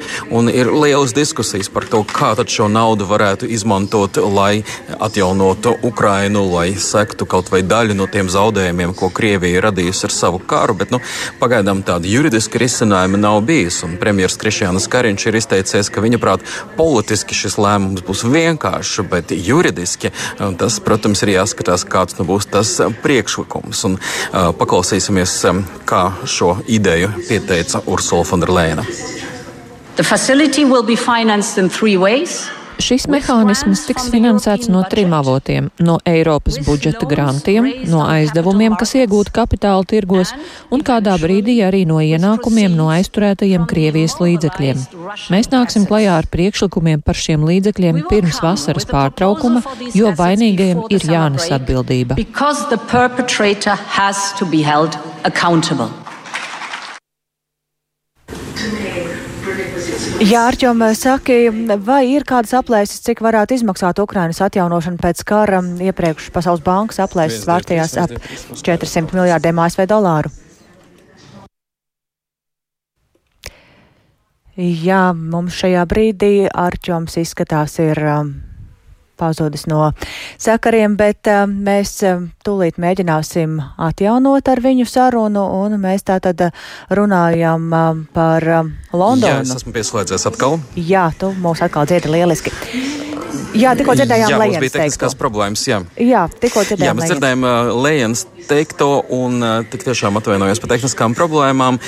Ir 0.53 0.71
lielas 0.73 1.15
diskusijas 1.17 1.71
par 1.73 1.87
to, 1.91 2.03
kā 2.07 2.35
šo 2.43 2.69
naudu 2.69 3.07
varētu 3.09 3.49
izmantot, 3.51 4.17
lai 4.17 4.63
atjaunotu 5.01 5.77
Ukrainu, 5.83 6.45
lai 6.53 6.75
sektu 6.79 7.27
kaut 7.27 7.51
vai 7.53 7.63
daļu 7.63 7.97
no 7.97 8.07
tiem 8.11 8.29
zaudējumiem, 8.33 8.95
ko 8.99 9.11
Krievija 9.15 9.63
radījusi 9.69 10.07
ar 10.09 10.15
savu 10.15 10.39
karu. 10.39 10.77
Bet 10.79 10.93
nu, 10.95 11.01
pagaidām 11.41 11.83
tāda 11.87 12.09
juridiska 12.09 12.61
risinājuma 12.63 13.21
nav 13.21 13.41
bijis. 13.47 13.83
Premjerministrs 14.01 14.41
Krišjāns 14.43 14.89
Kariņš 14.93 15.27
ir 15.29 15.39
izteicies, 15.39 15.91
ka 15.93 16.05
viņa 16.05 16.21
prāt 16.23 16.47
politiski 16.77 17.37
šis 17.37 17.59
lēmums 17.61 18.05
būs 18.07 18.25
vienkāršs, 18.27 19.03
bet 19.11 19.33
juridiski 19.37 20.13
tas, 20.59 20.79
protams, 20.85 21.23
ir 21.25 21.35
jāskatās, 21.37 21.87
kāds 21.89 22.19
nu 22.19 22.27
būs 22.29 22.49
tas 22.53 22.75
priekšlikums. 23.05 23.85
Un, 23.89 23.99
uh, 23.99 24.51
paklausīsimies, 24.59 25.35
kā 25.89 26.03
šo 26.29 26.52
ideju 26.67 27.13
pieteica 27.29 27.83
Ursula 27.87 28.25
Fonderleina. 28.25 28.85
Šis 32.83 33.05
mehānisms 33.11 33.85
tiks 33.87 34.09
finansēts 34.11 34.67
no 34.73 34.81
trim 34.91 35.13
avotiem- 35.15 35.69
no 35.87 35.99
Eiropas 36.09 36.57
budžeta 36.67 37.07
grantiem, 37.07 37.69
no 37.87 38.01
aizdevumiem, 38.03 38.75
kas 38.79 38.95
iegūti 38.99 39.31
kapitāla 39.37 39.87
tirgos, 39.87 40.33
un 40.71 40.83
kādā 40.83 41.15
brīdī 41.21 41.61
arī 41.63 41.85
no 41.87 42.01
ienākumiem 42.03 42.75
no 42.75 42.89
aizturētajiem 42.91 43.69
Krievijas 43.71 44.19
līdzekļiem. 44.19 44.83
Mēs 45.31 45.51
nāksim 45.55 45.87
klajā 45.87 46.19
ar 46.19 46.27
priekšlikumiem 46.27 47.05
par 47.05 47.15
šiem 47.15 47.47
līdzekļiem 47.47 48.03
pirms 48.09 48.41
vasaras 48.43 48.85
pārtraukuma, 48.85 49.63
jo 49.95 50.11
vainīgajiem 50.11 50.87
ir 50.91 51.01
jānes 51.01 51.51
atbildība. 51.55 52.17
Jā, 60.23 60.45
Arčom, 60.47 60.79
saki, 60.95 61.49
vai 61.83 62.05
ir 62.13 62.23
kādas 62.23 62.53
aplēses, 62.55 63.01
cik 63.03 63.25
varētu 63.25 63.57
izmaksāt 63.57 63.99
Ukrainas 63.99 64.39
atjaunošana 64.45 65.01
pēc 65.03 65.23
kara? 65.27 65.59
Iepriekš 65.83 66.29
Pasaules 66.31 66.63
bankas 66.63 67.01
aplēses 67.03 67.43
vērtījās 67.49 67.97
ap 67.99 68.15
400 68.63 69.19
miljārdiem 69.19 69.59
ASV 69.65 69.83
dolāru. 69.91 70.31
Jā, 74.55 75.03
mums 75.17 75.59
šajā 75.59 75.83
brīdī 75.91 76.33
Arčoms 76.47 77.19
izskatās 77.19 77.81
ir. 77.83 77.99
Um, 78.07 78.52
pazudis 79.23 79.69
no 79.71 79.93
sakariem, 80.43 80.99
bet 80.99 81.31
uh, 81.31 81.45
mēs 81.47 81.95
uh, 82.09 82.27
tūlīt 82.43 82.81
mēģināsim 82.83 83.61
atjaunot 83.79 84.51
ar 84.51 84.65
viņu 84.67 84.89
sarunu, 84.91 85.47
un 85.63 85.79
mēs 85.83 86.09
tātad 86.11 86.49
runājam 86.91 87.71
uh, 87.71 88.03
par 88.13 88.49
Londonu. 88.91 89.31
Jā, 89.31 89.47
es 89.47 89.55
esmu 89.63 89.77
pieslēdzies 89.79 90.29
atkal. 90.33 90.59
Jā, 90.75 91.09
tu 91.19 91.31
mūs 91.39 91.63
atkal 91.65 91.87
dzirdi 91.87 92.13
lieliski. 92.19 93.12
Jā, 93.57 93.73
tikko 93.77 93.97
dzirdējām 93.97 94.37
Lējas 94.41 94.61
teikto. 94.61 94.67
Jā, 94.67 94.75
tehniskās 94.79 95.17
problēmas, 95.19 95.65
jā. 95.69 95.81
Jā, 96.01 96.27
tikko 96.41 96.65
dzirdējām. 96.69 96.89
Jā, 96.89 96.97
mēs 96.99 97.13
dzirdējām 97.13 97.47
Lējens 97.85 98.27
teikto 98.49 98.91
un 99.15 99.45
tik 99.71 99.85
tiešām 99.87 100.19
atvainojos 100.19 100.61
par 100.63 100.73
tehniskām 100.75 101.17
problēmām. 101.17 101.79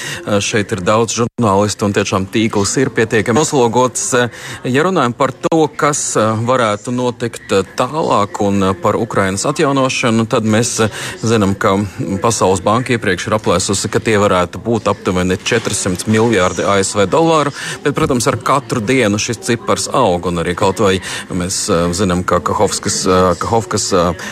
Šeit 0.45 0.73
ir 0.77 0.85
daudz 0.85 1.17
žurnālistu 1.19 1.89
un 1.89 1.97
tiešām 1.97 2.29
tīkls 2.33 2.77
ir 2.81 2.93
pietiekami 2.95 3.43
uzlogots. 3.43 4.07
Uh, 4.15 4.45
ja 4.65 4.85
runājam 4.87 5.15
par 5.17 5.33
to, 5.33 5.67
kas 5.77 6.15
varētu 6.17 6.93
notikt 6.95 7.53
tālāk 7.79 8.41
un 8.45 8.71
par 8.83 8.97
Ukrainas 9.01 9.45
atjaunošanu, 9.49 10.27
tad 10.31 10.47
mēs 10.49 10.77
zinām, 11.25 11.55
ka 11.59 11.77
Pasaules 12.23 12.63
banka 12.65 12.95
iepriekš 12.95 13.29
ir 13.29 13.37
aplēsusi, 13.39 13.91
ka 13.93 14.03
tie 14.05 14.17
varētu 14.21 14.61
būt 14.65 14.89
aptuveni 14.93 15.39
400 15.41 16.11
miljārdi 16.13 16.67
ASV 16.69 17.07
dolāru, 17.11 17.55
bet, 17.85 17.95
protams, 17.97 18.29
ar 18.31 18.39
katru 18.45 18.83
dienu 18.85 19.21
šis 19.21 19.43
cipars 19.45 19.89
aug 19.93 20.31
un 20.31 20.43
arī 20.43 20.57
kaut 20.59 20.83
vai 20.85 20.97
mēs 21.39 21.59
uh, 21.73 21.87
zinām, 21.97 22.23
ka 22.27 22.41
Kahovskas, 22.45 23.01
uh, 23.09 23.33
Kahovkas 23.41 23.89
uh, 23.97 24.27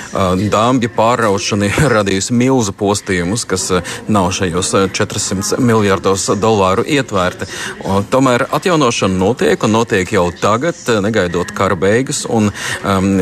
dāmbja 0.53 0.91
pārraušana 0.97 1.69
ir 1.69 1.89
radījusi 1.97 2.37
milzu 2.37 2.75
postījumus, 2.79 3.47
kas 3.49 3.69
uh, 3.75 3.95
nav 4.13 4.31
šajos 4.37 4.73
400 4.95 5.61
miljardos 5.63 6.29
dolāru 6.41 6.85
ietvērti. 6.87 7.49
Un, 7.85 8.07
tomēr 8.13 8.47
atjaunošana 8.53 9.19
notiek 9.19 9.67
un 9.67 9.77
notiek 9.77 10.13
jau 10.15 10.29
tagad, 10.41 10.79
negaidot 11.05 11.53
kara 11.57 11.77
beigas. 11.79 12.25
Un, 12.31 12.51
um, 12.85 13.13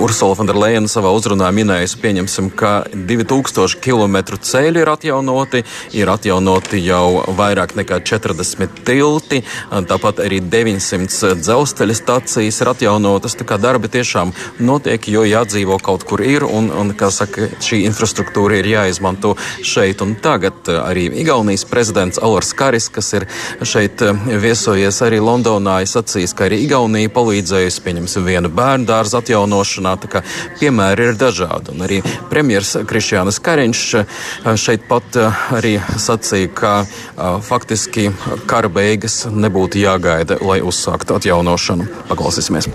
Ursula 0.00 0.36
von 0.36 0.48
der 0.48 0.58
Leyen 0.60 0.88
savā 0.90 1.12
uzrunā 1.16 1.48
minējusi, 1.54 1.98
pieņemsim, 2.02 2.50
ka 2.58 2.72
2000 2.92 3.80
km 3.80 4.18
ceļi 4.36 4.82
ir 4.82 4.90
atjaunoti, 4.92 5.62
ir 5.96 6.10
atjaunoti 6.12 6.82
jau 6.84 7.22
vairāk 7.38 7.72
nekā 7.78 8.02
40 8.04 8.82
tilti, 8.84 9.40
tāpat 9.70 10.20
arī 10.26 10.42
900 10.44 11.40
dzelzceļa 11.40 11.96
stacijas 11.96 12.60
ir 12.60 12.72
atjaunoti 12.74 12.79
atjaunotas. 12.80 13.36
Darbi 13.60 13.90
tiešām 13.92 14.32
notiek, 14.64 15.04
jo 15.12 15.24
jādzīvo 15.26 15.76
kaut 15.82 16.04
kur 16.08 16.22
ir, 16.24 16.44
un, 16.44 16.70
un 16.72 16.92
saka, 17.12 17.50
šī 17.60 17.82
infrastruktūra 17.88 18.60
ir 18.60 18.68
jāizmanto 18.70 19.34
šeit 19.62 20.00
un 20.00 20.14
tagad. 20.16 20.64
Arī 20.64 21.10
Igaunijas 21.20 21.66
prezidents 21.68 22.20
Alars 22.22 22.52
Karis, 22.56 22.88
kas 22.88 23.12
ir 23.18 23.26
šeit 23.62 24.00
viesojies 24.00 25.02
arī 25.04 25.20
Londonā, 25.20 25.80
ir 25.82 25.90
sacījis, 25.90 26.34
ka 26.36 26.46
arī 26.48 26.62
Igaunija 26.64 27.12
palīdzējusi, 27.12 27.82
pieņemsim, 27.84 28.24
vienu 28.24 28.48
bērnu 28.48 28.88
dārzu 28.88 29.20
atjaunošanā. 29.20 29.96
Piemēri 30.60 31.10
ir 31.10 31.20
dažādi. 31.20 31.74
Un 31.74 31.84
arī 31.84 32.00
premjers 32.30 32.76
Krišjānis 32.88 33.40
Kariņš 33.44 33.84
šeit 34.60 34.86
pat 34.88 35.18
arī 35.58 35.76
sacīja, 36.00 36.52
ka 36.56 36.74
faktiski 37.44 38.08
kara 38.48 38.72
beigas 38.72 39.26
nebūtu 39.28 39.82
jāgaida, 39.82 40.40
lai 40.40 40.62
uzsāktu 40.64 41.20
atjaunošanu. 41.20 41.90
Paklausīsimies! 42.08 42.69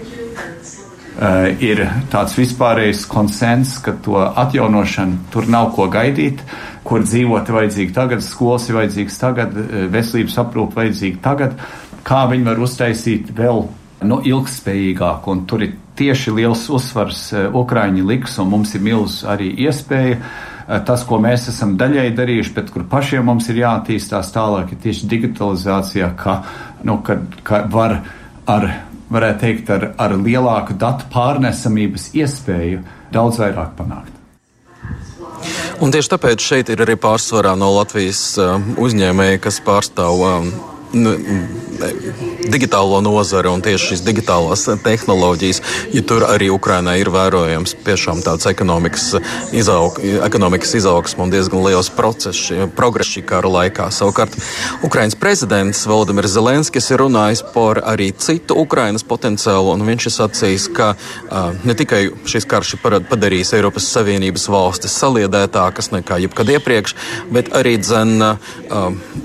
Uh, 1.15 1.45
ir 1.63 1.79
tāds 2.11 2.33
vispārējs 2.35 3.05
konsens, 3.07 3.77
ka 3.79 3.93
to 4.03 4.17
atjaunošanu 4.19 5.29
tur 5.31 5.45
nav 5.47 5.69
ko 5.77 5.85
gaidīt, 5.87 6.41
kur 6.83 7.05
dzīvot 7.05 7.47
vajadzīgi 7.55 7.93
tagad, 7.95 8.23
skolas 8.25 8.65
ir 8.67 8.75
vajadzīgas 8.81 9.19
tagad, 9.21 9.53
veselības 9.93 10.35
aprūpe 10.43 10.75
vajadzīga 10.81 11.21
tagad, 11.23 11.53
kā 12.03 12.25
viņi 12.27 12.47
var 12.49 12.59
uztaisīt 12.65 13.31
vēl 13.37 13.63
nu, 14.09 14.17
ilgspējīgāk. 14.27 15.29
Un 15.31 15.45
tur 15.47 15.63
ir 15.63 15.77
tieši 15.95 16.33
liels 16.35 16.65
uzsvars 16.67 17.21
uh, 17.31 17.45
Ukraiņi 17.63 18.03
liks, 18.11 18.35
un 18.43 18.51
mums 18.51 18.75
ir 18.75 18.83
milz 18.83 19.21
arī 19.23 19.53
iespēja. 19.67 20.19
Tas, 20.65 21.03
ko 21.05 21.19
mēs 21.21 21.43
esam 21.51 21.75
daļai 21.77 22.07
darījuši, 22.17 22.53
bet 22.55 22.71
kur 22.73 22.87
pašiem 22.89 23.27
mums 23.29 23.47
ir 23.53 23.59
jāattīstās 23.61 24.31
tālāk, 24.33 24.73
ir 24.73 24.79
tieši 24.81 25.07
digitalizācijā, 25.11 26.09
ka, 26.17 26.39
nu, 26.89 26.97
ka, 27.05 27.19
ka 27.45 27.61
var 27.69 27.99
ar 28.49 28.65
varētu 29.11 29.41
teikt, 29.41 29.71
ar, 29.73 29.87
ar 30.01 30.15
lielāku 30.17 30.75
datu 30.79 31.07
pārnesamības 31.13 32.11
iespēju 32.17 32.83
daudz 33.13 33.39
vairāk 33.41 33.75
panākt. 33.77 34.13
Un 35.83 35.91
tieši 35.91 36.13
tāpēc 36.13 36.41
šeit 36.41 36.71
ir 36.71 36.81
arī 36.85 36.95
pārsvarā 36.99 37.53
no 37.59 37.67
Latvijas 37.75 38.21
uh, 38.41 38.55
uzņēmēji, 38.81 39.41
kas 39.43 39.59
pārstāv 39.65 40.23
nu, 40.23 40.53
digitālo 42.45 43.01
nozari 43.03 43.49
un 43.51 43.61
tieši 43.63 43.91
šīs 43.91 44.03
digitālās 44.05 44.63
tehnoloģijas, 44.85 45.61
ja 45.91 46.01
tur 46.07 46.23
arī 46.27 46.47
Ukrainā 46.53 46.95
ir 47.01 47.09
vērojams 47.11 47.75
tiešām 47.83 48.21
tāds 48.23 48.47
ekonomikas, 48.47 49.17
izaug, 49.55 49.99
ekonomikas 50.23 50.75
izaugsme 50.79 51.25
un 51.25 51.33
diezgan 51.33 51.65
liels 51.65 51.89
process, 51.91 52.51
progress 52.77 53.11
šī 53.11 53.25
kara 53.27 53.51
laikā. 53.51 53.89
Savukārt 53.91 54.37
Ukrainas 54.87 55.17
prezidents 55.19 55.83
Valdemirs 55.89 56.35
Zelenskis 56.37 56.87
ir 56.93 57.03
runājis 57.03 57.43
par 57.51 57.81
arī 57.83 58.11
citu 58.15 58.55
Ukrainas 58.63 59.03
potenciālu, 59.03 59.73
un 59.75 59.83
viņš 59.89 60.07
ir 60.07 60.15
sacījis, 60.15 60.69
ka 60.77 60.93
ne 61.65 61.75
tikai 61.75 62.05
šis 62.29 62.47
karš 62.47 62.77
ir 62.77 62.99
padarījis 63.11 63.55
Eiropas 63.59 63.89
Savienības 63.91 64.47
valstis 64.53 64.95
saliedētākas 65.01 65.91
nekā 65.91 66.21
jebkad 66.23 66.55
iepriekš, 66.55 66.95
bet 67.35 67.51
arī 67.57 67.75
dzen 67.83 68.15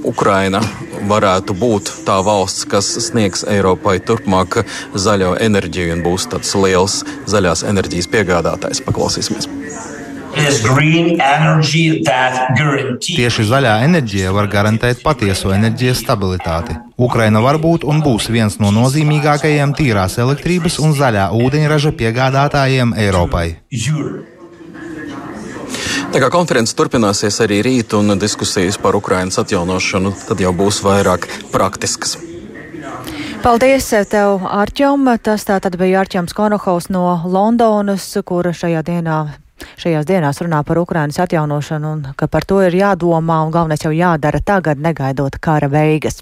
Ukraina 0.03 0.65
varētu 1.11 1.60
būt 1.61 1.93
tā 2.09 2.19
valsts, 2.25 2.67
kas 2.71 2.89
sniegs 3.07 3.45
Eiropai 3.45 3.99
turpmāk 4.01 4.63
zaļo 4.95 5.37
enerģiju 5.41 5.97
un 5.99 6.05
būs 6.07 6.29
tāds 6.33 6.57
liels 6.59 7.01
zaļās 7.31 7.65
enerģijas 7.71 8.11
piegādātājs. 8.13 8.85
Paklausīsimies! 8.89 9.51
Tieši 13.01 13.47
zaļā 13.51 13.75
enerģija 13.87 14.33
var 14.37 14.47
garantēt 14.53 15.03
patieso 15.03 15.51
enerģijas 15.55 16.05
stabilitāti. 16.05 16.79
Ukraina 16.97 17.43
var 17.43 17.59
būt 17.59 17.85
un 17.85 18.03
būs 18.05 18.31
viens 18.31 18.61
no 18.63 18.71
nozīmīgākajiem 18.77 19.75
tīrās 19.75 20.19
elektrības 20.23 20.79
un 20.85 20.95
zaļā 20.95 21.31
ūdeņraža 21.35 21.97
piegādātājiem 21.99 22.95
Eiropai. 23.07 23.49
Tā 26.11 26.19
kā 26.19 26.27
konferences 26.27 26.75
turpināsies 26.75 27.37
arī 27.45 27.61
rīt 27.63 27.93
un 27.95 28.17
diskusijas 28.19 28.75
par 28.83 28.97
Ukrainas 28.99 29.39
atjaunošanu, 29.39 30.11
tad 30.27 30.41
jau 30.43 30.51
būs 30.51 30.81
vairāk 30.83 31.29
praktiskas. 31.53 32.17
Paldies 33.45 33.87
tev, 34.11 34.43
Arčom. 34.43 35.07
Tas 35.23 35.47
tā 35.47 35.61
tad 35.63 35.79
bija 35.79 36.03
Arčoms 36.03 36.35
Konohaus 36.35 36.91
no 36.91 37.05
Londonas, 37.25 38.11
kura 38.27 38.51
šajā 38.51 38.83
dienā 38.91 39.21
šajās 39.81 40.07
dienās 40.09 40.41
runā 40.43 40.63
par 40.67 40.79
Ukrainas 40.79 41.19
atjaunošanu 41.23 41.93
un 41.93 42.03
ka 42.17 42.29
par 42.29 42.45
to 42.49 42.61
ir 42.65 42.77
jādomā 42.77 43.41
un 43.45 43.53
galvenais 43.55 43.85
jau 43.85 43.93
jādara 43.95 44.41
tagad, 44.45 44.81
negaidot 44.81 45.37
kara 45.41 45.69
beigas. 45.69 46.21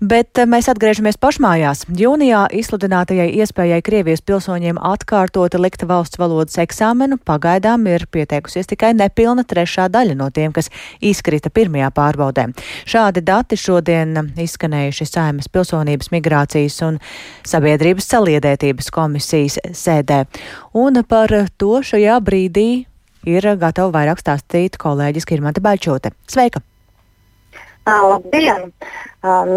Bet 0.00 0.38
eh, 0.38 0.48
mēs 0.48 0.68
atgriežamies 0.72 1.18
pašmājās. 1.22 1.84
Jūnijā 1.98 2.46
izsludinātajai 2.58 3.28
iespējai 3.42 3.82
Krievijas 3.84 4.24
pilsoņiem 4.26 4.80
atkārtoti 4.80 5.60
likt 5.60 5.84
valsts 5.88 6.18
valodas 6.20 6.58
eksāmenu 6.62 7.18
pagaidām 7.22 7.86
ir 7.90 8.06
pieteikusies 8.10 8.70
tikai 8.70 8.92
nepilna 8.98 9.44
trešā 9.48 9.88
daļa 9.92 10.16
no 10.18 10.30
tiem, 10.34 10.52
kas 10.52 10.70
izkrita 11.00 11.52
pirmajā 11.54 11.92
pārbaudē. 11.94 12.48
Šādi 12.88 13.22
dati 13.26 13.58
šodien 13.60 14.32
izskanējuši 14.40 15.08
Saimas 15.08 15.50
pilsonības 15.52 16.12
migrācijas 16.14 16.80
un 16.86 16.98
sabiedrības 17.46 18.08
saliedētības 18.12 18.90
komisijas 18.94 19.58
sēdē. 19.76 20.24
Un 20.78 21.02
par 21.08 21.32
to 21.60 21.82
šajā 21.84 22.18
brīdī 22.24 22.61
ir 23.28 23.42
gatava 23.62 23.90
vairāk 23.96 24.18
stāstīt 24.22 24.72
kolēģis 24.82 25.28
Kirmata 25.28 25.60
Baļķote. 25.64 26.08
Sveika! 26.30 26.58
Labdien! 27.86 28.72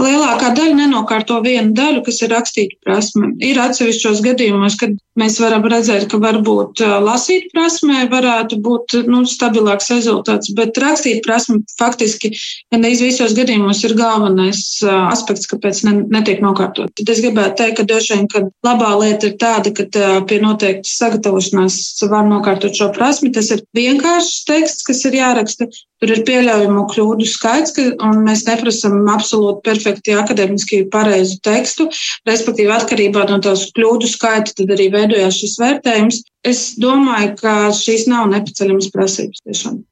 Lielākā 0.01 0.51
daļa 0.57 0.77
nenokārto 0.79 1.39
vienu 1.45 1.75
daļu, 1.77 2.03
kas 2.07 2.21
ir 2.25 2.33
rakstīta 2.33 2.79
prasme. 2.85 3.33
Ir 3.45 3.61
atsevišķos 3.61 4.23
gadījumos, 4.25 4.77
kad 4.81 4.95
mēs 5.21 5.37
varam 5.43 5.67
redzēt, 5.69 6.07
ka 6.11 6.21
varbūt 6.23 6.81
lasīt 7.05 7.51
prasmē 7.55 8.07
varētu 8.13 8.59
būt 8.65 8.97
nu, 9.11 9.23
stabilāks 9.29 9.91
rezultāts, 9.93 10.53
bet 10.57 10.79
rakstīt 10.81 11.21
prasme 11.27 11.61
faktiski 11.79 12.33
gandrīz 12.73 13.03
visos 13.05 13.35
gadījumos 13.37 13.83
ir 13.85 13.97
galvenais 13.99 14.63
aspekts, 14.87 15.51
kāpēc 15.51 15.83
ne, 15.89 15.97
netiek 16.17 16.41
nokārtot. 16.45 16.95
Tad 16.97 17.13
es 17.13 17.23
gribētu 17.25 17.59
teikt, 17.61 17.77
ka 17.81 17.89
droši 17.91 18.17
vien, 18.17 18.31
ka 18.33 18.45
labā 18.67 18.95
lieta 19.03 19.31
ir 19.31 19.37
tāda, 19.43 19.75
ka 19.77 19.89
pie 20.31 20.41
noteiktas 20.43 20.97
sagatavošanās 21.03 21.81
var 22.11 22.27
nokārtot 22.31 22.77
šo 22.77 22.91
prasmi. 22.97 23.35
Tas 23.35 23.53
ir 23.55 23.65
vienkāršs 23.77 24.45
teksts, 24.49 24.87
kas 24.89 25.05
ir 25.09 25.21
jāraksta, 25.21 25.69
Tur 26.01 26.15
ir 26.15 26.23
pieļaujamo 26.29 26.87
kļūdu 26.89 27.27
skaits, 27.29 27.75
ka, 27.77 27.85
un 28.07 28.23
mēs 28.25 28.47
neprasām 28.47 29.03
absolūti 29.13 29.61
perfekti 29.67 30.17
akadēmiski 30.17 30.87
pareizu 30.95 31.37
tekstu. 31.45 31.91
Respektīvi, 32.29 32.73
atkarībā 32.73 33.27
no 33.29 33.37
tās 33.45 33.67
kļūdu 33.77 34.09
skaita, 34.09 34.57
tad 34.57 34.73
arī 34.77 34.89
veidojās 34.95 35.43
šis 35.43 35.59
vērtējums. 35.61 36.23
Es 36.49 36.65
domāju, 36.81 37.37
ka 37.43 37.55
šīs 37.77 38.09
nav 38.09 38.31
nepaceļamas 38.33 38.89
prasības 38.97 39.45
tiešām. 39.45 39.83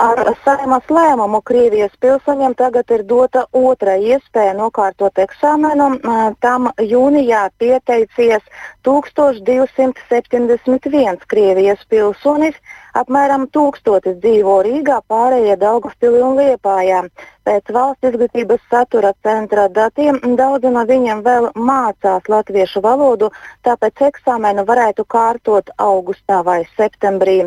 Ar 0.00 0.16
saimas 0.44 0.86
lēmumu 0.88 1.42
Krievijas 1.44 1.92
pilsoņiem 2.00 2.54
tagad 2.56 2.88
ir 2.94 3.02
dota 3.04 3.44
otra 3.52 4.00
iespēja 4.00 4.54
nokārtot 4.56 5.12
eksāmenu. 5.20 6.00
Tam 6.40 6.72
jūnijā 6.80 7.50
pieteicies 7.60 8.40
1271 8.88 11.20
Krievijas 11.28 11.84
pilsonis, 11.92 12.56
Apmēram 12.90 13.44
tūkstotis 13.54 14.16
dzīvo 14.18 14.56
Rīgā, 14.66 14.96
pārējie 15.10 15.54
Daugavpilī 15.60 16.22
un 16.26 16.38
Liepājā. 16.40 17.04
Pēc 17.46 17.70
valsts 17.74 18.08
izglītības 18.08 18.64
satura 18.72 19.12
centra 19.22 19.68
datiem 19.70 20.18
daudzi 20.40 20.72
no 20.74 20.82
viņiem 20.88 21.22
vēl 21.26 21.46
mācās 21.54 22.26
latviešu 22.34 22.82
valodu, 22.82 23.30
tāpēc 23.66 24.02
eksāmenu 24.08 24.66
varētu 24.66 25.06
kārtot 25.06 25.70
augustā 25.78 26.40
vai 26.46 26.64
septembrī. 26.74 27.44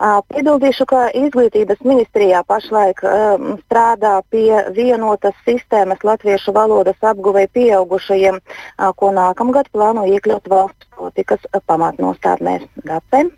Piebildīšu, 0.00 0.86
ka 0.88 1.00
izglītības 1.12 1.82
ministrijā 1.84 2.40
pašlaik 2.48 3.02
um, 3.04 3.50
strādā 3.66 4.14
pie 4.32 4.62
vienotas 4.72 5.36
sistēmas 5.44 6.00
latviešu 6.06 6.54
valodas 6.56 6.96
apguvei 7.04 7.44
pieaugušajiem, 7.52 8.38
uh, 8.40 8.92
ko 8.96 9.10
nākamgad 9.12 9.68
plāno 9.74 10.06
iekļaut 10.08 10.48
valsts 10.48 10.88
politikas 10.96 11.44
pamatnostādnēs. 11.68 12.64
Gapem. 12.88 13.28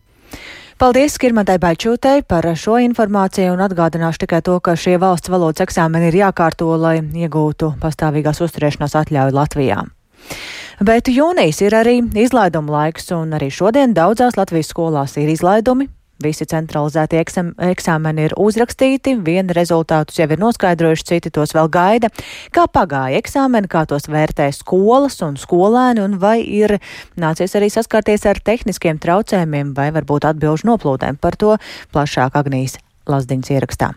Paldies 0.78 1.16
Skirmatai 1.18 1.58
Baičūtei 1.62 2.22
par 2.26 2.46
šo 2.58 2.76
informāciju 2.82 3.52
un 3.54 3.60
atgādināšu 3.62 4.22
tikai 4.24 4.40
to, 4.46 4.56
ka 4.62 4.76
šie 4.78 4.96
valsts 5.02 5.30
valodas 5.30 5.62
eksāmeni 5.62 6.08
ir 6.10 6.20
jākārto, 6.24 6.70
lai 6.78 6.96
iegūtu 6.98 7.72
pastāvīgās 7.82 8.42
uzturēšanās 8.46 8.96
atļauju 9.02 9.36
Latvijā. 9.36 9.82
Bet 10.82 11.10
jūnijas 11.10 11.60
ir 11.62 11.74
arī 11.78 11.96
izlaiduma 12.22 12.78
laiks, 12.78 13.10
un 13.14 13.34
arī 13.38 13.50
šodien 13.50 13.94
daudzās 13.94 14.38
Latvijas 14.38 14.70
skolās 14.70 15.18
ir 15.18 15.30
izlaidumi. 15.30 15.86
Visi 16.22 16.46
centralizētie 16.48 17.20
eksam, 17.22 17.52
eksāmeni 17.62 18.28
ir 18.28 18.34
uzrakstīti, 18.40 19.16
viena 19.24 19.54
rezultātus 19.56 20.20
jau 20.20 20.28
ir 20.30 20.42
noskaidrojuši, 20.42 21.08
citi 21.08 21.32
tos 21.34 21.54
vēl 21.56 21.70
gaida. 21.72 22.12
Kā 22.54 22.66
pagāja 22.70 23.20
eksāmeni, 23.22 23.70
kā 23.70 23.84
tos 23.90 24.08
vērtē 24.12 24.50
skolas 24.56 25.18
un 25.26 25.38
skolēni, 25.40 26.04
un 26.04 26.18
vai 26.22 26.38
ir 26.42 26.78
nācies 27.20 27.56
arī 27.58 27.72
saskarties 27.72 28.26
ar 28.30 28.42
tehniskiem 28.44 29.00
traucējumiem 29.02 29.74
vai 29.78 29.90
varbūt 29.94 30.30
atbilžu 30.32 30.70
noplūdēm. 30.70 31.20
Par 31.22 31.38
to 31.40 31.56
plašāk 31.94 32.38
Agnijas 32.38 32.78
Lazdiņas 33.10 33.54
ierakstā. 33.56 33.92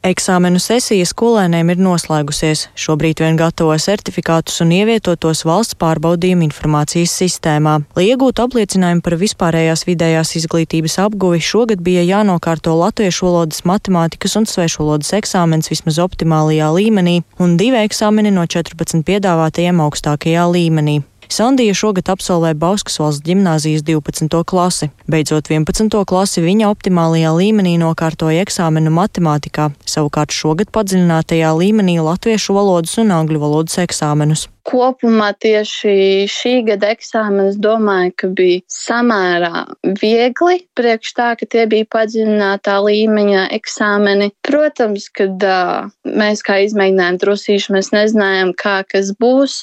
Eksāmenu 0.00 0.56
sesija 0.56 1.04
skolēniem 1.04 1.74
ir 1.74 1.80
noslēgusies. 1.84 2.62
Šobrīd 2.72 3.20
vien 3.20 3.36
gatavo 3.36 3.74
certifikātus 3.76 4.62
un 4.64 4.70
ievietotos 4.72 5.42
valsts 5.44 5.76
pārbaudījuma 5.76 6.46
informācijas 6.46 7.12
sistēmā. 7.20 7.74
Lai 7.98 8.06
iegūtu 8.06 8.46
apliecinājumu 8.46 9.04
par 9.04 9.18
vispārējās 9.20 9.84
vidējās 9.84 10.32
izglītības 10.40 10.96
apguvi, 11.04 11.42
šogad 11.44 11.84
bija 11.84 12.06
jānokārto 12.14 12.78
latviešu 12.80 13.28
valodas, 13.28 13.60
matemātikas 13.68 14.40
un 14.40 14.48
svešu 14.48 14.86
valodas 14.86 15.12
eksāmens 15.20 15.68
vismaz 15.68 16.00
optimālajā 16.00 16.72
līmenī 16.80 17.20
un 17.36 17.58
divi 17.60 17.84
eksāmeni 17.84 18.32
no 18.32 18.48
14 18.48 19.04
piedāvātajiem 19.04 19.84
augstākajā 19.84 20.48
līmenī. 20.56 21.02
Sandija 21.30 21.74
šogad 21.74 22.08
absolvē 22.10 22.54
Bauskas 22.58 22.98
valsts 22.98 23.22
ģimnāzijas 23.22 23.84
12. 23.86 24.42
klasi. 24.44 24.88
Beidzot 25.06 25.46
11. 25.46 25.94
klasi 26.04 26.42
viņa 26.42 26.66
optimālajā 26.72 27.30
līmenī 27.36 27.76
nokārtoja 27.78 28.42
eksāmenu 28.42 28.90
matemātikā, 28.96 29.68
savukārt 29.86 30.34
šogad 30.34 30.72
padziļinātajā 30.74 31.52
līmenī 31.54 32.00
latviešu 32.02 32.56
valodas 32.56 32.96
un 32.98 33.12
angļu 33.14 33.38
valodas 33.44 33.78
eksāmenus. 33.78 34.48
Kopumā 34.66 35.28
tieši 35.38 36.26
šī 36.30 36.54
gada 36.66 36.90
eksāmenis 36.96 37.60
domāju, 37.62 38.10
ka 38.18 38.30
bija 38.34 38.64
samērā 38.74 39.62
viegli, 40.02 40.64
priekš 40.74 41.14
tā, 41.14 41.28
ka 41.38 41.46
tie 41.46 41.68
bija 41.70 41.86
padziļinātā 41.94 42.74
līmeņa 42.88 43.46
eksāmeni. 43.54 44.32
Protams, 44.46 45.06
kad 45.14 45.46
uh, 45.46 45.86
mēs 46.02 46.42
kā 46.42 46.58
izmēģinājām 46.66 47.22
trusīšu, 47.22 47.76
mēs 47.78 47.94
nezinājām, 47.94 48.52
kā 48.58 48.80
kas 48.90 49.14
būs. 49.22 49.62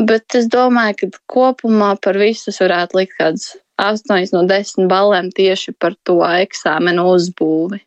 Bet 0.00 0.36
es 0.38 0.48
domāju, 0.50 0.96
ka 1.00 1.22
kopumā 1.34 1.94
par 2.00 2.18
visus 2.20 2.60
varētu 2.62 3.00
likt 3.00 3.16
kāds 3.20 3.48
8 3.82 4.34
no 4.34 4.44
10 4.48 4.88
balēm 4.90 5.32
tieši 5.34 5.74
par 5.78 5.96
to 6.06 6.20
eksāmenu 6.26 7.06
uzbūvi. 7.14 7.82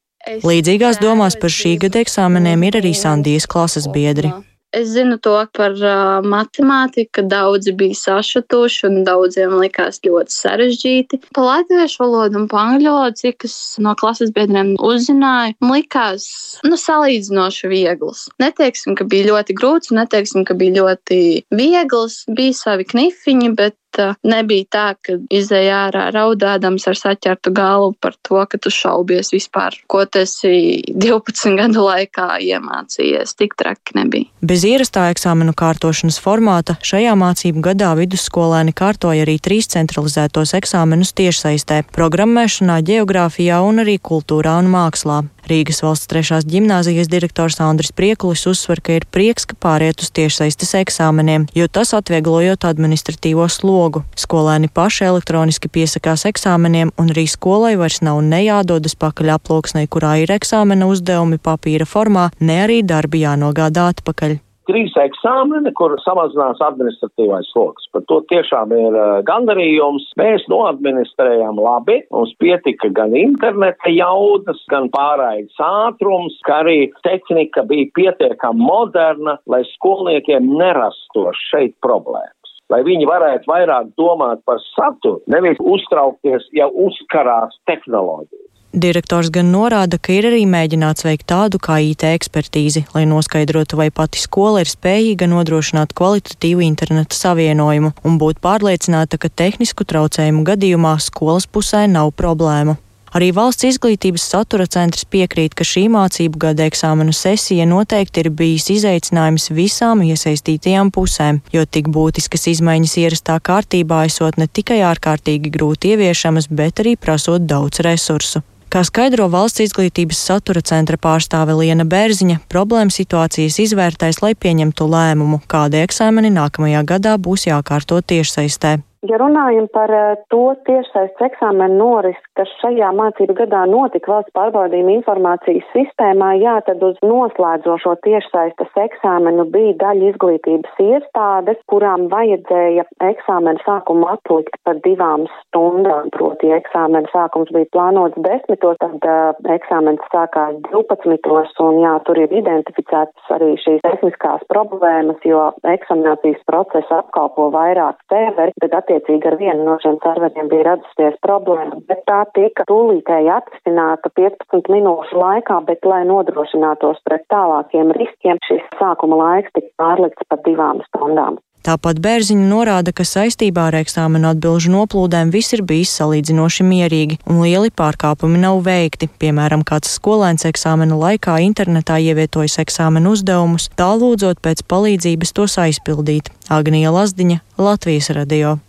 Līdzīgās 0.46 0.98
domās 1.02 1.38
par 1.38 1.54
šī 1.54 1.76
gada 1.86 2.02
eksāmeniem 2.02 2.63
ir 2.65 2.80
arī 2.82 2.96
Sandijas 2.98 3.46
klases 3.50 3.86
biedri. 3.94 4.32
Es 4.76 4.90
zinu 4.92 5.18
to 5.24 5.36
par 5.56 5.76
uh, 5.80 6.26
matemātiku, 6.26 7.12
ka 7.20 7.24
daudzi 7.32 7.72
bija 7.80 7.96
sašutuši 8.00 8.88
un 8.90 9.04
daudziem 9.08 9.56
likās 9.62 10.02
ļoti 10.04 10.36
sarežģīti. 10.36 11.22
Pa 11.36 11.46
latviešu 11.46 12.02
valodu 12.04 12.42
un 12.42 12.50
pa 12.52 12.66
angļu 12.66 12.92
valodu, 12.92 13.22
cik 13.22 13.48
es 13.48 13.56
no 13.80 13.96
klases 14.00 14.34
biedriem 14.36 14.74
uzzināju, 14.84 15.56
likās 15.72 16.28
nu, 16.68 16.80
salīdzinoši 16.80 17.72
viegls. 17.72 18.26
Neteiksim, 18.44 18.98
ka 19.00 19.08
bija 19.08 19.32
ļoti 19.32 19.56
grūts, 19.58 19.94
neteiksim, 19.96 20.44
ka 20.48 20.58
bija 20.60 20.82
ļoti 20.82 21.22
viegls. 21.56 22.24
Bija 22.36 22.58
savi 22.58 22.88
knifiņi, 22.92 23.54
bet 23.56 23.78
nebija 24.24 24.66
tā, 24.72 24.86
ka 25.02 25.18
izēja 25.34 25.86
ārā 25.88 26.08
raudādams 26.16 26.88
ar 26.90 26.98
saķertu 27.00 27.54
galvu 27.56 27.94
par 28.02 28.16
to, 28.26 28.42
ka 28.50 28.60
tu 28.62 28.72
šaubies 28.74 29.32
vispār, 29.36 29.78
ko 29.92 30.06
tas 30.06 30.38
12 31.06 31.56
gadu 31.60 31.86
laikā 31.86 32.28
iemācījies. 32.46 33.36
Tik 33.40 33.56
traki 33.60 33.98
nebija. 34.00 34.30
Bez 34.46 34.66
ierastā 34.68 35.08
eksāmenu 35.14 35.56
kārtošanas 35.58 36.20
formāta 36.22 36.78
šajā 36.86 37.16
mācību 37.20 37.64
gadā 37.70 37.94
vidusskolēni 38.00 38.76
kārtoja 38.76 39.26
arī 39.26 39.38
trīs 39.42 39.70
centralizētos 39.74 40.56
eksāmenus 40.58 41.16
tiešsaistē- 41.18 41.84
programmēšanā, 41.98 42.82
geogrāfijā 42.90 43.62
un 43.66 43.86
arī 43.86 44.00
kultūrā 44.00 44.60
un 44.60 44.72
mākslā. 44.72 45.24
Rīgas 45.46 45.84
valsts 45.86 46.10
trešās 46.10 46.46
ģimnāzijas 46.50 47.06
direktors 47.06 47.60
Andris 47.62 47.92
Priekulis 47.94 48.48
uzsver, 48.50 48.82
ka 48.82 48.94
ir 48.98 49.06
prieks, 49.06 49.46
ka 49.46 49.54
pāriet 49.62 50.02
uz 50.02 50.10
tiešsaistes 50.10 50.74
eksāmeniem, 50.82 51.46
jo 51.54 51.68
tas 51.68 51.94
atvieglojot 51.94 52.66
administratīvo 52.66 53.46
slogu. 53.46 53.85
Skolēni 54.19 54.69
paši 54.74 55.06
elektroniski 55.10 55.69
piesakās 55.69 56.26
eksāmeniem, 56.30 56.93
un 57.02 57.12
arī 57.13 57.28
skolai 57.30 57.76
vairs 57.80 58.02
nav 58.06 58.21
ne 58.26 58.41
jādodas 58.45 58.98
pakaļ 59.00 59.36
aploksnei, 59.36 59.86
kurā 59.91 60.17
ir 60.24 60.34
eksāmena 60.36 60.89
uzdevumi 60.89 61.38
papīra 61.38 61.88
formā, 61.89 62.30
ne 62.39 62.63
arī 62.65 62.82
darbi 62.84 63.26
jānogādā 63.26 63.89
atpakaļ 63.93 64.39
trīs 64.69 64.93
eksāmeni, 64.98 65.71
kur 65.78 65.95
samazinās 66.04 66.62
administratīvais 66.65 67.50
sloks. 67.54 67.88
Par 67.93 68.06
to 68.10 68.21
tiešām 68.32 68.74
ir 68.76 68.98
uh, 68.98 69.19
gandarījums. 69.28 70.08
Mēs 70.19 70.45
noadministrējām 70.52 71.60
labi, 71.62 72.02
mums 72.13 72.34
pietika 72.41 72.89
gan 72.95 73.15
interneta 73.17 73.91
jaudas, 73.93 74.62
gan 74.71 74.89
pārraides 74.93 75.62
ātrums, 75.62 76.38
kā 76.48 76.63
arī 76.65 76.80
tehnika 77.06 77.65
bija 77.69 77.91
pietiekami 77.98 78.65
moderna, 78.65 79.38
lai 79.52 79.63
skolniekiem 79.76 80.50
nerastos 80.60 81.45
šeit 81.52 81.78
problēmas 81.86 82.45
lai 82.73 82.82
viņi 82.88 83.08
varētu 83.10 83.49
vairāk 83.51 83.93
domāt 83.99 84.41
par 84.47 84.60
saturu, 84.73 85.21
nevis 85.32 85.62
uztraukties, 85.62 86.49
ja 86.56 86.67
uzkarās 86.69 87.58
tehnoloģijas. 87.69 88.51
Direktors 88.75 89.30
gan 89.32 89.54
norāda, 89.54 89.95
ka 89.95 90.12
ir 90.12 90.25
arī 90.28 90.41
mēģināts 90.51 91.06
veikt 91.08 91.30
tādu 91.32 91.62
kā 91.63 91.78
IT 91.80 92.04
ekspertīzi, 92.10 92.82
lai 92.91 93.06
noskaidrotu, 93.08 93.78
vai 93.80 93.88
pati 93.88 94.19
skola 94.19 94.65
ir 94.65 94.67
spējīga 94.67 95.30
nodrošināt 95.32 95.95
kvalitatīvu 95.95 96.65
interneta 96.65 97.15
savienojumu 97.15 97.93
un 98.04 98.17
būt 98.19 98.43
pārliecināta, 98.43 99.15
ka 99.15 99.32
tehnisku 99.32 99.88
traucējumu 99.88 100.43
gadījumā 100.51 100.97
skolas 100.99 101.47
pusē 101.47 101.86
nav 101.88 102.12
problēmu. 102.19 102.75
Arī 103.15 103.30
valsts 103.32 103.63
izglītības 103.63 104.25
satura 104.28 104.65
centrs 104.67 105.06
piekrīt, 105.08 105.54
ka 105.56 105.63
šī 105.63 105.86
mācību 105.93 106.39
gada 106.41 106.65
eksāmenu 106.67 107.13
sesija 107.15 107.63
noteikti 107.69 108.25
ir 108.25 108.28
bijis 108.36 108.65
izaicinājums 108.73 109.54
visām 109.56 110.01
iesaistītajām 110.04 110.89
pusēm, 110.91 111.39
jo 111.56 111.63
tik 111.63 111.88
būtiskas 111.95 112.49
izmaiņas 112.51 112.97
ierastā 112.99 113.38
kārtībā 113.39 114.01
esot 114.10 114.36
ne 114.36 114.49
tikai 114.51 114.82
ārkārtīgi 114.89 115.54
grūti 115.54 115.93
ieviešamas, 115.93 116.49
bet 116.51 116.84
arī 116.84 116.97
prasot 116.99 117.47
daudz 117.47 117.80
resursu. 117.88 118.43
Kā 118.67 118.82
skaidro 118.84 119.30
valsts 119.32 119.63
izglītības 119.63 120.19
satura 120.19 120.60
centra 120.60 120.99
pārstāve 120.99 121.56
Liena 121.56 121.86
Bērziņa, 121.88 122.41
problēma 122.51 122.91
situācijas 122.91 123.62
izvērtēs, 123.63 124.19
lai 124.25 124.34
pieņemtu 124.36 124.89
lēmumu, 124.91 125.39
kādi 125.47 125.80
eksāmeni 125.86 126.34
nākamajā 126.36 126.84
gadā 126.91 127.15
būs 127.15 127.47
jākārto 127.47 128.01
tiešsaistē. 128.04 128.73
Ja 129.06 129.19
runājam 129.21 129.67
par 129.73 129.91
eh, 129.93 130.17
to 130.34 130.56
tiešsaistes 130.65 131.28
eksāmenu 131.28 131.78
norisi, 131.78 132.21
kas 132.38 132.52
šajā 132.62 132.91
mācību 132.95 133.36
gadā 133.38 133.63
notika 133.69 134.12
valsts 134.12 134.34
pārbaudījuma 134.36 134.93
informācijas 134.98 135.67
sistēmā, 135.74 136.34
jā, 136.41 136.56
tad 136.67 136.84
uz 136.84 136.98
noslēdzošo 137.06 137.95
tiešsaistes 138.06 138.80
eksāmenu 138.86 139.48
bija 139.54 139.76
daļa 139.84 140.12
izglītības 140.12 140.82
iestādes, 140.84 141.62
kurām 141.71 142.08
vajadzēja 142.12 142.86
eksāmenu 143.10 143.63
sākumu 143.65 144.10
atlikt 144.12 144.60
par 144.67 144.82
divām 144.86 145.26
stundām, 145.39 146.12
proti 146.15 146.52
eksāmenu 146.56 147.10
sākums 147.13 147.54
bija 147.56 147.71
plānots 147.76 148.19
desmitos, 148.28 148.80
tad 148.84 149.08
uh, 149.08 149.32
eksāmens 149.56 150.04
sākās 150.13 150.60
12. 150.69 151.32
un 151.65 151.82
jā, 151.84 151.95
tur 152.08 152.19
ir 152.19 152.36
identificētas 152.36 153.34
arī 153.36 153.54
šīs 153.63 153.82
tehniskās 153.86 154.43
problēmas, 154.52 155.21
jo 155.28 155.48
eksaminācijas 155.71 156.43
procesu 156.50 157.00
apkalpo 157.00 157.48
vairāk 157.56 158.02
serveri, 158.12 158.56
bet 158.62 158.76
attiecīgi 158.82 159.32
ar 159.32 159.39
vienu 159.39 159.67
no 159.67 159.80
šiem 159.84 160.00
serveriem 160.04 160.52
bija 160.52 160.69
radusies 160.71 161.19
problēma, 161.26 161.80
bet 161.89 162.04
tā 162.10 162.25
tika 162.36 162.66
tūlītēji 162.70 163.32
atrisināta 163.38 164.12
15 164.18 164.72
minūšu 164.74 165.20
laikā, 165.22 165.62
bet, 165.70 165.86
lai 165.86 166.04
nodrošinātos 166.10 167.02
pret 167.08 167.26
tālākiem 167.34 167.94
riskiem, 168.00 168.42
šis 168.48 168.64
sākuma 168.80 169.20
laiks 169.22 169.54
tika 169.56 169.72
pārlikts 169.82 170.30
par 170.30 170.42
divām 170.48 170.82
stundām. 170.90 171.42
Tāpat 171.66 171.98
Bērziņa 171.98 172.46
norāda, 172.46 172.92
ka 172.94 173.02
saistībā 173.10 173.64
ar 173.72 173.76
eksāmenu 173.80 174.28
atbilžu 174.30 174.70
noplūdēm 174.70 175.32
viss 175.34 175.56
ir 175.58 175.64
bijis 175.66 175.96
salīdzinoši 175.98 176.66
mierīgi 176.68 177.18
un 177.26 177.40
lieli 177.42 177.72
pārkāpumi 177.74 178.38
nav 178.44 178.60
veikti. 178.68 179.10
Piemēram, 179.24 179.64
kāds 179.66 179.96
skolēns 179.98 180.46
eksāmena 180.46 180.94
laikā 181.00 181.40
internetā 181.48 181.98
ievietojas 182.06 182.60
eksāmenu 182.62 183.16
uzdevumus, 183.18 183.72
tā 183.74 183.90
lūdzot 183.98 184.46
pēc 184.46 184.62
palīdzības 184.70 185.34
tos 185.34 185.58
aizpildīt. 185.66 186.30
Agnija 186.54 186.94
Lazdiņa, 186.94 187.42
Latvijas 187.58 188.14
radio. 188.14 188.60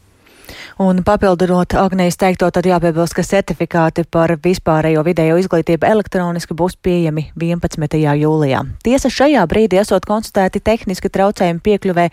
Un 0.83 1.03
papildinot 1.05 1.75
Agnijas 1.81 2.19
teikto, 2.21 2.49
tad 2.53 2.67
jāpiebilst, 2.69 3.15
ka 3.17 3.25
certifikāti 3.27 4.05
par 4.11 4.35
vispārējo 4.45 5.03
vidējo 5.07 5.39
izglītību 5.41 5.89
elektroniski 5.89 6.57
būs 6.57 6.77
pieejami 6.85 7.31
11. 7.41 7.97
jūlijā. 8.21 8.63
Tiesa 8.85 9.11
šajā 9.13 9.43
brīdī 9.51 9.81
esot 9.81 10.07
konstatēti 10.09 10.61
tehniski 10.61 11.11
traucējumi 11.13 11.63
piekļuvē 11.65 12.07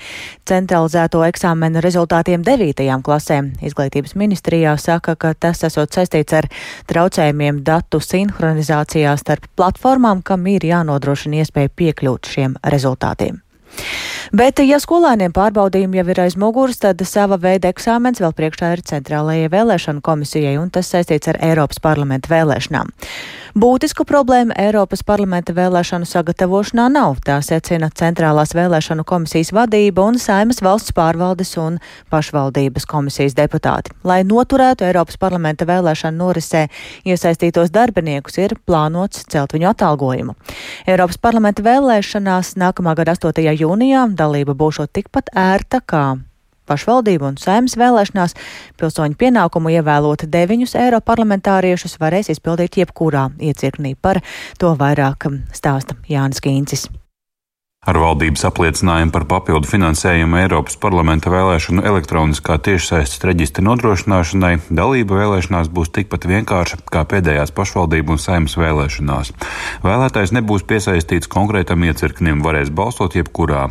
centralizēto 0.50 1.24
eksāmenu 1.28 1.84
rezultātiem 1.84 2.46
9. 2.48 2.90
klasēm. 3.04 3.54
Izglītības 3.62 4.16
ministrijā 4.20 4.78
saka, 4.80 5.18
ka 5.20 5.34
tas 5.36 5.64
esot 5.68 5.94
saistīts 5.94 6.40
ar 6.40 6.50
traucējumiem 6.90 7.64
datu 7.68 8.00
sinhronizācijā 8.04 9.16
starp 9.20 9.52
platformām, 9.60 10.24
kam 10.24 10.48
ir 10.48 10.66
jānodrošina 10.72 11.44
iespēja 11.44 11.76
piekļūt 11.76 12.36
šiem 12.36 12.62
rezultātiem. 12.64 13.43
Bet, 14.34 14.58
ja 14.66 14.80
skolēniem 14.82 15.34
pārbaudījumi 15.36 16.00
jau 16.00 16.08
ir 16.10 16.20
aiz 16.24 16.36
muguras, 16.40 16.80
tad 16.82 17.02
sava 17.06 17.38
veida 17.38 17.70
eksāmens 17.70 18.22
vēl 18.24 18.34
priekšā 18.34 18.72
ir 18.74 18.82
Centrālajai 18.90 19.52
vēlēšanu 19.54 20.02
komisijai, 20.02 20.56
un 20.58 20.72
tas 20.74 20.90
saistīts 20.90 21.30
ar 21.30 21.38
Eiropas 21.52 21.78
parlamenta 21.84 22.32
vēlēšanām. 22.34 22.90
Būtisku 23.54 24.02
problēmu 24.10 24.56
Eiropas 24.58 25.04
parlamenta 25.06 25.54
vēlēšanu 25.54 26.08
sagatavošanā 26.10 26.88
nav, 26.90 27.20
tā 27.22 27.36
secina 27.46 27.92
Centrālās 27.94 28.56
vēlēšanu 28.58 29.06
komisijas 29.06 29.52
vadība 29.54 30.08
un 30.10 30.18
Saimas 30.18 30.64
valsts 30.66 30.96
pārvaldes 30.98 31.54
un 31.62 31.78
pašvaldības 32.10 32.90
komisijas 32.90 33.38
deputāti. 33.38 33.94
Lai 34.02 34.24
noturētu 34.26 34.88
Eiropas 34.88 35.22
parlamenta 35.22 35.68
vēlēšanu 35.70 36.18
norisē 36.24 36.64
iesaistītos 37.06 37.70
darbiniekus, 37.70 38.40
ir 38.42 38.58
plānots 38.66 39.28
celt 39.30 39.54
viņu 39.54 39.70
atalgojumu. 39.76 40.34
Eiropas 40.90 41.22
parlamenta 41.22 41.62
vēlēšanās 41.70 42.56
nākamā 42.58 42.98
gada 42.98 43.14
8 43.14 43.38
jūnijā 43.38 43.63
dalība 44.16 44.54
būšot 44.54 44.94
tikpat 44.94 45.34
ērta 45.36 45.82
kā 45.86 46.06
pašvaldību 46.70 47.28
un 47.28 47.38
saimnes 47.42 47.76
vēlēšanās 47.80 48.36
pilsoņu 48.80 49.20
pienākumu 49.20 49.74
ievēlot 49.76 50.28
deviņus 50.32 50.78
eiroparlamentāriešus 50.86 52.00
varēs 52.00 52.32
izpildīt 52.34 52.80
jebkurā 52.80 53.30
iecirknī. 53.40 53.96
Par 54.00 54.24
to 54.60 54.76
vairāk 54.80 55.28
stāsta 55.52 56.00
Jānis 56.10 56.44
Kīncis. 56.44 56.88
Ar 57.84 57.98
valdības 58.00 58.46
apliecinājumu 58.48 59.12
par 59.12 59.26
papildu 59.28 59.68
finansējumu 59.68 60.38
Eiropas 60.40 60.78
parlamenta 60.80 61.28
vēlēšanu 61.34 61.84
elektroniskā 61.84 62.56
tiešsaistes 62.64 63.26
reģistra 63.28 63.66
nodrošināšanai 63.68 64.54
dalība 64.72 65.18
vēlēšanās 65.20 65.68
būs 65.68 65.92
tikpat 65.98 66.24
vienkārša 66.32 66.80
kā 66.88 67.04
pēdējās 67.12 67.52
pašvaldību 67.52 68.16
un 68.16 68.22
saimnes 68.24 68.56
vēlēšanās. 68.56 69.34
Vēlētājs 69.84 70.32
nebūs 70.32 70.64
piesaistīts 70.70 71.28
konkrētam 71.28 71.84
iecirknim, 71.84 72.40
varēs 72.46 72.72
balsot 72.72 73.18
jebkurā. 73.20 73.66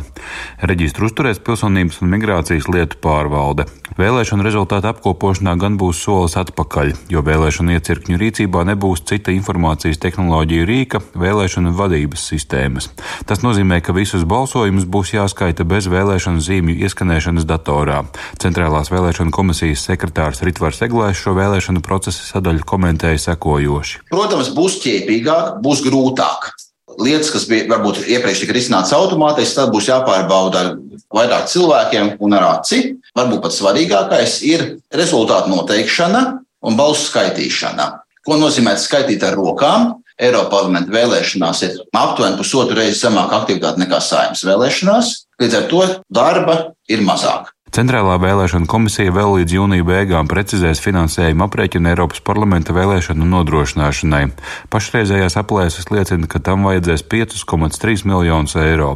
Reģistru 0.61 1.09
uzturēs 1.09 1.41
pilsonības 1.41 2.03
un 2.05 2.13
migrācijas 2.13 2.69
lietu 2.69 3.01
pārvalde. 3.01 3.65
Vēlēšanu 3.97 4.45
rezultātu 4.45 4.89
apkopošanā 4.89 5.55
gan 5.61 5.75
būs 5.81 5.99
solis 6.05 6.37
atpakaļ, 6.37 6.93
jo 7.13 7.25
vēlēšanu 7.25 7.75
iecirkņu 7.75 8.21
rīcībā 8.21 8.63
nebūs 8.69 9.03
cita 9.09 9.33
informācijas 9.33 10.01
tehnoloģija 10.05 10.69
rīka 10.69 11.01
vēlēšanu 11.17 11.73
vadības 11.77 12.29
sistēmas. 12.29 12.89
Tas 13.29 13.41
nozīmē, 13.45 13.81
ka 13.85 13.93
visus 14.03 14.25
balsojumus 14.27 14.85
būs 14.89 15.13
jāskaita 15.15 15.65
bez 15.67 15.87
vēlēšanu 15.91 16.43
zīmju 16.43 16.75
ieskanēšanas 16.83 17.47
datorā. 17.47 18.03
Centrālās 18.41 18.91
vēlēšanu 18.91 19.31
komisijas 19.35 19.85
sekretārs 19.87 20.43
Ritvars 20.43 20.83
Eglājs 20.83 21.21
šo 21.23 21.35
vēlēšanu 21.37 21.83
procesa 21.85 22.25
sadaļu 22.33 22.67
komentēja 22.67 23.21
sekojoši. 23.29 24.03
Protams, 24.11 24.51
būs 24.57 24.81
ķēpīgāk, 24.83 25.57
būs 25.63 25.85
grūtāk. 25.87 26.51
Lietas, 26.99 27.31
kas 27.33 27.47
bija 27.49 27.65
varbūt 27.71 28.03
iepriekš 28.05 28.43
tika 28.43 28.53
risināts 28.53 28.93
automātiski, 28.93 29.55
tad 29.57 29.71
būs 29.73 29.87
jāpārbauda 29.89 30.59
ar 30.61 30.73
vairāk 31.15 31.47
cilvēkiem 31.49 32.15
un 32.21 32.37
ar 32.37 32.49
aci. 32.59 32.83
Varbūt 33.17 33.41
pats 33.45 33.57
svarīgākais 33.61 34.39
ir 34.49 34.65
rezultātu 34.93 35.53
noteikšana 35.53 36.23
un 36.67 36.77
balsu 36.77 37.07
skaitīšana. 37.07 37.87
Ko 38.23 38.37
nozīmē 38.39 38.75
skaitīt 38.79 39.23
ar 39.25 39.35
rokām? 39.39 39.89
Eiropas 40.21 40.51
parlamenta 40.51 40.93
vēlēšanās 40.93 41.63
ir 41.67 41.79
aptuveni 41.97 42.37
pusotru 42.37 42.77
reizi 42.77 42.99
zemāka 43.01 43.41
aktivitāte 43.41 43.81
nekā 43.81 44.01
saimnes 44.03 44.45
vēlēšanās. 44.45 45.13
Līdz 45.41 45.57
ar 45.59 45.67
to 45.71 45.83
darba 46.13 46.57
ir 46.91 47.01
mazāk. 47.05 47.52
Centrālā 47.73 48.19
vēlēšana 48.21 48.67
komisija 48.69 49.09
vēl 49.09 49.39
līdz 49.39 49.53
jūnija 49.55 49.83
beigām 49.87 50.27
precizēs 50.29 50.77
finansējumu 50.83 51.47
aprēķinu 51.47 51.89
Eiropas 51.89 52.19
parlamenta 52.21 52.69
vēlēšanu 52.75 53.25
nodrošināšanai. 53.31 54.27
Pašreizējās 54.69 55.33
aplēses 55.41 55.89
liecina, 55.89 56.29
ka 56.29 56.37
tam 56.37 56.67
vajadzēs 56.69 57.01
5,3 57.09 58.05
miljonus 58.05 58.53
eiro. 58.61 58.91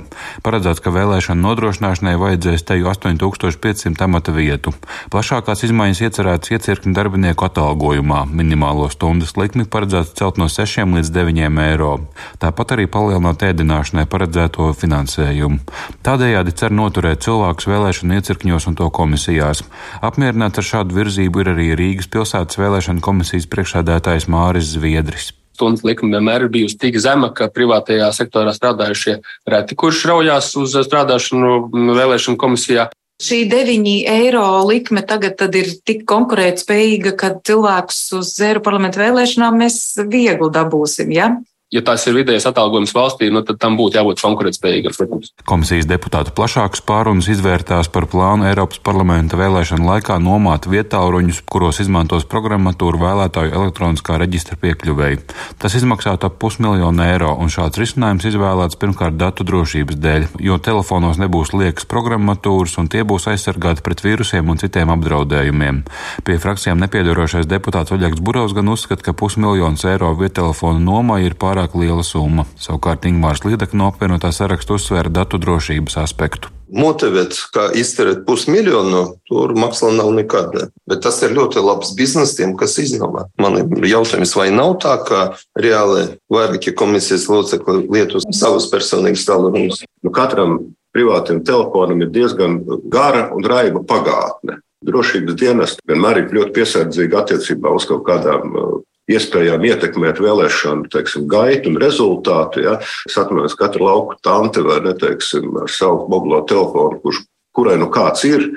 Paredzēts, 0.46 0.84
ka 0.86 0.94
vēlēšanu 0.94 1.42
nodrošināšanai 1.42 2.14
vajadzēs 2.22 2.68
teju 2.70 2.92
8500 2.92 4.06
amata 4.06 4.36
vietu. 4.36 4.76
Plašākās 5.10 5.66
izmaiņas 5.66 6.04
iecerētas 6.06 6.54
iecirkņu 6.54 6.94
darbinieku 6.94 7.50
atalgojumā. 7.50 8.28
Minimālo 8.30 8.92
stundas 8.94 9.34
likmi 9.42 9.66
paredzēts 9.66 10.14
celt 10.22 10.38
no 10.38 10.52
6 10.54 10.86
līdz 11.00 11.12
9 11.18 11.58
eiro. 11.66 11.96
Tāpat 12.38 12.78
arī 12.78 12.86
palielināt 12.86 13.42
ēdināšanai 13.50 14.06
paredzēto 14.06 14.70
finansējumu. 14.78 15.66
Tādējādi 16.06 16.54
cer 16.62 16.78
noturēt 16.78 17.26
cilvēkus 17.26 17.72
vēlēšanu 17.74 18.22
iecirkņos 18.22 18.67
un 18.68 18.78
to 18.78 18.90
komisijās. 18.94 19.64
Apmierināts 20.06 20.62
ar 20.62 20.70
šādu 20.74 21.00
virzību 21.00 21.44
ir 21.44 21.54
arī 21.56 21.72
Rīgas 21.80 22.12
pilsētas 22.14 22.60
vēlēšana 22.62 23.04
komisijas 23.04 23.50
priekšsēdētājs 23.52 24.30
Māris 24.32 24.76
Zviedris 24.76 25.34
stundas 25.58 25.82
likme 25.82 26.14
vienmēr 26.14 26.46
ir 26.46 26.54
bijusi 26.54 26.78
tik 26.78 27.00
zema, 27.02 27.32
ka 27.34 27.50
privātajā 27.50 28.12
sektorā 28.14 28.54
strādājušie 28.54 29.18
reti, 29.50 29.78
kurš 29.80 30.04
raujās 30.12 30.52
uz 30.62 30.78
strādāšanu 30.86 31.58
vēlēšanu 31.98 32.38
komisijā. 32.38 32.92
Šī 33.18 33.48
9 33.50 33.88
eiro 34.14 34.46
likme 34.70 35.02
tagad 35.02 35.42
ir 35.58 35.72
tik 35.90 36.04
konkurētspējīga, 36.06 37.16
ka 37.18 37.32
cilvēkus 37.50 38.02
uz 38.20 38.36
Eiropas 38.38 38.68
parlamentu 38.68 39.02
vēlēšanām 39.02 39.58
mēs 39.58 39.80
viegli 40.06 40.52
dabūsim. 40.54 41.10
Ja? 41.16 41.32
Ja 41.74 41.82
tas 41.84 42.06
ir 42.08 42.16
vidējais 42.16 42.48
atalgojums 42.48 42.94
valstī, 42.96 43.28
nu, 43.34 43.42
tad 43.44 43.60
tam 43.60 43.76
būtu 43.80 44.00
jābūt 44.00 44.22
konkurētspējīgam, 44.24 44.94
protams. 44.96 45.32
Komisijas 45.48 45.88
deputātu 45.90 46.32
plašākas 46.38 46.84
pārunas 46.88 47.28
izvērtās 47.32 47.90
par 47.92 48.08
plānu 48.08 48.48
Eiropas 48.48 48.80
parlamenta 48.80 49.40
vēlēšanu 49.40 49.88
laikā 49.90 50.16
nomāt 50.24 50.70
vietāluņus, 50.72 51.42
kuros 51.52 51.82
izmantos 51.84 52.24
programmatūru 52.32 53.02
vēlētāju 53.02 53.52
elektroniskā 53.60 54.16
reģistra 54.22 54.56
piekļuvēji. 54.62 55.20
Tas 55.60 55.76
izmaksātu 55.76 56.30
ap 56.30 56.38
pusmiljonu 56.40 57.04
eiro, 57.04 57.34
un 57.36 57.52
šāds 57.52 57.82
risinājums 57.82 58.30
izvēlēts 58.32 58.80
pirmkārt 58.80 59.20
datu 59.20 59.44
drošības 59.48 60.00
dēļ, 60.00 60.30
jo 60.48 60.60
telefonos 60.64 61.20
nebūs 61.20 61.52
liekas 61.52 61.90
programmatūras, 61.92 62.78
un 62.80 62.88
tie 62.88 63.04
būs 63.08 63.28
aizsargāti 63.34 63.84
pret 63.84 64.06
vīrusiem 64.08 64.48
un 64.48 64.64
citiem 64.64 64.96
apdraudējumiem. 64.96 65.84
Pie 66.24 66.40
frakcijām 66.40 66.80
nepiedarošais 66.80 67.50
deputāts 67.50 67.92
Oļegs 67.92 68.24
Burovs 68.24 68.56
gan 68.56 68.72
uzskata, 68.72 69.04
ka 69.04 69.18
pusmiljons 69.18 69.84
eiro 69.90 70.14
viettelefonu 70.16 70.80
nomai 70.80 71.24
ir 71.28 71.36
pārāk 71.36 71.57
pārāk 71.58 71.74
liela 71.78 72.04
summa. 72.06 72.46
Savukārt 72.62 73.08
Ingmārs 73.10 73.42
Līdaka 73.46 73.78
no 73.78 73.90
apvienotā 73.90 74.30
saraksta 74.32 74.76
uzsvēra 74.78 75.10
datu 75.10 75.40
drošības 75.42 75.98
aspektu. 76.04 76.52
Motivēt, 76.68 77.34
kā 77.56 77.70
izterēt 77.80 78.26
pusmiljonu, 78.28 79.18
tur 79.30 79.54
maksā 79.56 79.90
nav 79.96 80.12
nekad. 80.14 80.70
Bet 80.86 81.02
tas 81.06 81.22
ir 81.24 81.34
ļoti 81.34 81.64
labs 81.64 81.94
bizness 81.96 82.36
tiem, 82.36 82.58
kas 82.60 82.76
iznomā. 82.84 83.26
Man 83.40 83.58
ir 83.62 83.88
jautājums, 83.88 84.36
vai 84.36 84.50
nav 84.52 84.76
tā, 84.84 84.98
ka 85.08 85.22
reāli 85.58 86.20
vairākie 86.30 86.76
komisijas 86.76 87.30
locekļi 87.32 87.88
lieto 87.88 88.22
savus 88.36 88.68
personīgus 88.70 89.26
tālruņus? 89.30 89.86
Nu, 90.04 90.12
katram 90.12 90.60
privātam 90.94 91.40
telefonam 91.48 92.04
ir 92.04 92.12
diezgan 92.12 92.60
gara 92.92 93.30
un 93.34 93.48
raiba 93.48 93.82
pagātne. 93.88 94.60
Drošības 94.88 95.40
dienas 95.40 95.80
vienmēr 95.88 96.22
ir 96.22 96.36
ļoti 96.36 96.54
piesardzīgi 96.60 97.18
attiecībā 97.18 97.72
uz 97.74 97.88
kaut 97.90 98.04
kādām 98.06 98.84
iespējām 99.12 99.64
ietekmēt 99.68 100.22
vēlēšanu 100.24 100.92
teiksim, 100.94 101.28
gaitu 101.32 101.72
un 101.72 101.80
rezultātu. 101.82 102.64
Ja. 102.66 102.78
Es 103.08 103.18
atceros, 103.18 103.56
ka 103.56 103.68
katra 103.68 103.90
lauka 103.90 104.20
tante 104.26 104.64
vai 104.66 104.80
neteiksim, 104.86 105.50
ar 105.64 105.72
savu 105.72 106.08
mobilo 106.12 106.44
telefonu, 106.48 107.00
kurš, 107.04 107.24
kurai 107.56 107.78
nu 107.82 107.90
kāds 107.94 108.26
ir, 108.28 108.50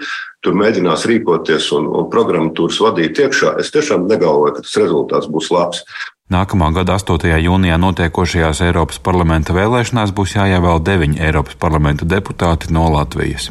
tur 0.45 0.57
mēģinās 0.59 1.07
rīkoties 1.09 1.71
un, 1.77 1.89
un 1.89 2.09
programmatūras 2.13 2.81
vadīt 2.85 3.23
iekšā. 3.25 3.57
Es 3.63 3.73
tiešām 3.75 4.09
negalvoju, 4.11 4.57
ka 4.57 4.67
tas 4.67 4.79
rezultāts 4.83 5.31
būs 5.31 5.53
labs. 5.55 5.85
Nākamā 6.31 6.69
gada 6.77 6.95
8. 6.95 7.27
jūnijā 7.43 7.79
notiekošajās 7.83 8.61
Eiropas 8.69 9.01
parlamenta 9.03 9.57
vēlēšanās 9.57 10.15
būs 10.15 10.37
jāievēl 10.39 10.79
deviņi 10.87 11.25
Eiropas 11.27 11.59
parlamenta 11.59 12.07
deputāti 12.07 12.71
no 12.71 12.87
Latvijas. 12.95 13.51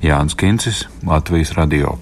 Jānis 0.00 0.38
Kincis, 0.38 0.86
Latvijas 1.04 1.52
radio. 1.58 1.98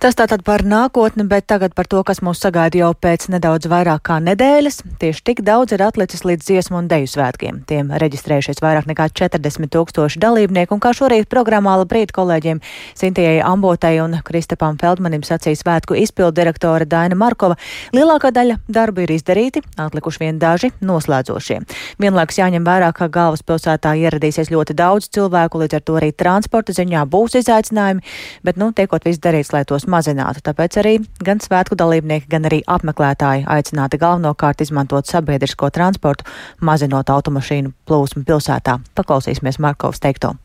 Tas 0.00 0.16
tātad 0.16 0.40
par 0.40 0.62
nākotni, 0.64 1.26
bet 1.28 1.44
tagad 1.44 1.74
par 1.76 1.84
to, 1.84 1.98
kas 2.08 2.22
mūs 2.24 2.38
sagaida 2.40 2.78
jau 2.78 2.86
pēc 2.96 3.26
nedaudz 3.34 3.68
vairāk 3.68 4.00
kā 4.08 4.14
nedēļas. 4.24 4.78
Tieši 4.96 5.20
tik 5.28 5.42
daudz 5.44 5.74
ir 5.76 5.82
atlicis 5.84 6.22
līdz 6.24 6.46
dziesmu 6.46 6.78
un 6.78 6.86
deju 6.88 7.10
svētkiem. 7.12 7.58
Tiem 7.68 7.90
reģistrējušies 8.00 8.62
vairāk 8.64 8.88
nekā 8.88 9.10
40 9.20 9.68
tūkstoši 9.74 10.22
dalībnieku, 10.22 10.72
un 10.72 10.80
kā 10.80 10.94
šorīt 10.96 11.28
programmā 11.28 11.74
labrīt 11.82 12.14
kolēģiem 12.16 12.62
Sintijai 12.96 13.42
Ambotai 13.44 13.98
un 14.00 14.16
Kristapam 14.24 14.78
Feldmanim 14.80 15.20
sacīja 15.20 15.60
svētku 15.60 15.98
izpildu 16.00 16.32
direktore 16.38 16.88
Daina 16.88 17.20
Markova, 17.20 17.60
lielākā 17.92 18.32
daļa 18.32 18.56
darbu 18.72 19.04
ir 19.04 19.12
izdarīti, 19.18 19.60
atlikuši 19.84 20.24
vien 20.24 20.40
daži 20.40 20.72
noslēdzošie. 20.80 21.60
Vienlaikus 22.00 22.40
jāņem 22.40 22.64
vērā, 22.64 22.88
ka 22.96 23.10
galvaspilsētā 23.12 23.92
ieradīsies 24.06 24.48
ļoti 24.48 24.80
daudz 24.80 25.12
cilvēku, 25.12 25.60
līdz 25.60 25.76
ar 25.76 25.84
to 25.84 26.00
arī 26.00 26.10
transporta 26.16 26.72
ziņā 26.80 27.04
būs 27.04 27.36
izaicinājumi, 27.44 28.08
bet, 28.48 28.56
nu, 28.56 28.72
tiekot 28.72 29.04
viss 29.04 29.20
darīts, 29.20 29.52
lai 29.52 29.66
tos 29.68 29.89
mazinātu. 29.90 30.42
Tāpēc 30.46 30.78
arī 30.82 30.94
gan 31.26 31.42
svētku 31.42 31.78
dalībnieki, 31.78 32.30
gan 32.30 32.48
arī 32.50 32.62
apmeklētāji 32.66 33.46
aicināti 33.50 34.00
galvenokārt 34.00 34.62
izmantot 34.64 35.10
sabiedrisko 35.10 35.72
transportu, 35.74 36.28
mazinot 36.60 37.10
automašīnu 37.10 37.74
plūsmu 37.88 38.24
pilsētā. 38.28 38.78
Paklausīsimies 38.98 39.60
Markovs 39.62 40.02
teikto. 40.02 40.36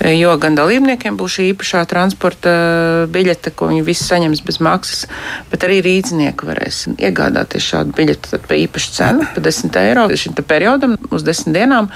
Jo 0.00 0.32
gan 0.40 0.54
dalībniekiem 0.56 1.16
būs 1.20 1.34
šī 1.36 1.44
īpašā 1.52 1.82
transporta 1.90 2.52
biļete, 3.12 3.50
ko 3.52 3.68
viņi 3.68 3.82
visi 3.84 4.06
saņems 4.08 4.40
bez 4.46 4.56
maksas, 4.64 5.02
bet 5.50 5.66
arī 5.66 5.82
rīznieki 5.84 6.46
varēs 6.48 6.78
iegādāties 6.94 7.66
šādu 7.68 7.92
biļeti 7.98 8.40
par 8.46 8.56
īpašu 8.56 8.94
cenu, 8.96 9.26
par 9.34 9.44
10 9.44 9.76
eiro 9.82 10.06
šim 10.16 10.38
periodam, 10.40 10.96
uz 11.12 11.26
10 11.26 11.52
dienām. 11.52 11.90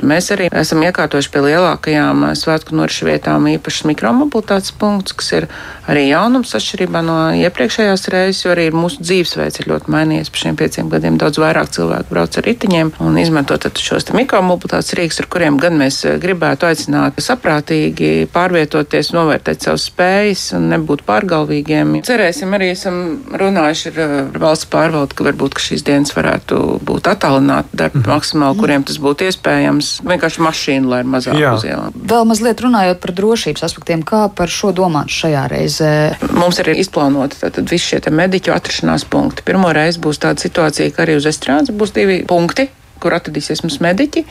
Mēs 0.00 0.30
arī 0.32 0.48
esam 0.56 0.80
iekārtojuši 0.86 1.32
pie 1.34 1.42
lielākajām 1.44 2.24
svētku 2.40 2.78
norišu 2.78 3.10
vietām 3.10 3.50
īpašas 3.52 3.90
mikromobilitātes 3.92 4.72
punktus, 4.80 5.12
kas 5.20 5.30
ir 5.36 5.48
arī 5.84 6.06
jaunums 6.08 6.56
atšķirībā 6.56 7.04
no 7.04 7.18
iepriekšējās 7.44 8.08
reizes, 8.14 8.40
jo 8.46 8.54
arī 8.54 8.70
mūsu 8.72 9.04
dzīvesveids 9.04 9.60
ir 9.60 9.70
ļoti 9.74 9.92
mainījies. 9.92 10.32
Pa 10.32 10.42
šiem 10.46 10.56
pieciem 10.56 10.88
gadiem 10.88 11.20
daudz 11.20 11.42
vairāk 11.44 11.68
cilvēku 11.76 12.08
brauc 12.16 12.40
ar 12.40 12.48
ritiņiem 12.48 12.94
un 13.04 13.20
izmanto 13.20 13.60
šos 13.60 14.08
mikromobilitātes 14.16 14.96
rīks, 14.96 15.20
ar 15.20 15.28
kuriem 15.28 15.60
gan 15.60 15.76
mēs 15.76 16.02
gribētu 16.24 16.72
aicināt 16.72 17.20
saprātīgi 17.24 18.28
pārvietoties, 18.32 19.12
novērtēt 19.16 19.64
savas 19.66 19.86
spējas 19.88 20.44
un 20.58 20.68
nebūt 20.72 21.04
pārgalvīgiem. 21.08 21.96
Cerēsim, 22.06 22.52
arī 22.56 22.70
esam 22.74 22.98
runājuši 23.40 23.92
ar, 23.92 24.00
ar 24.04 24.38
valsts 24.42 24.68
pārvaldu, 24.72 25.16
ka 25.16 25.26
varbūt 25.28 25.56
ka 25.56 25.64
šīs 25.64 25.84
dienas 25.86 26.14
varētu 26.16 26.60
būt 26.84 27.10
attālināti 27.14 27.80
darbi 27.80 28.02
mm. 28.02 28.10
maksimāli, 28.10 28.60
kuriem 28.60 28.86
tas 28.88 29.00
būtu 29.02 29.28
iespējams. 29.30 29.92
Vienkārši 30.06 30.44
mašīna, 30.44 30.90
lai 30.92 31.00
ir 31.04 31.10
mazāk 31.16 31.40
Jā. 31.40 31.54
uz 31.58 31.66
ielām. 31.68 31.96
Vēl 32.14 32.28
mazliet 32.28 32.62
runājot 32.64 33.02
par 33.02 33.14
drošības 33.16 33.66
aspektiem, 33.68 34.04
kā 34.06 34.26
par 34.36 34.52
šo 34.52 34.74
domāt 34.76 35.12
šajā 35.14 35.44
reizē? 35.52 35.92
Mums 36.34 36.60
ir 36.62 36.72
izplānoti 36.76 37.40
tātad 37.42 37.68
visi 37.70 37.94
šie 37.94 38.14
mediķu 38.14 38.54
atrašanās 38.54 39.08
punkti. 39.10 39.44
Pirmo 39.46 39.72
reizi 39.74 40.02
būs 40.04 40.22
tāda 40.22 40.44
situācija, 40.44 40.92
ka 40.94 41.06
arī 41.06 41.18
uz 41.18 41.28
estrādes 41.30 41.74
būs 41.74 41.94
divi 41.96 42.22
punkti 42.28 42.68
kur 43.04 43.16
atradīsies 43.16 43.62
mums 43.64 43.80
mediķi. 43.84 44.24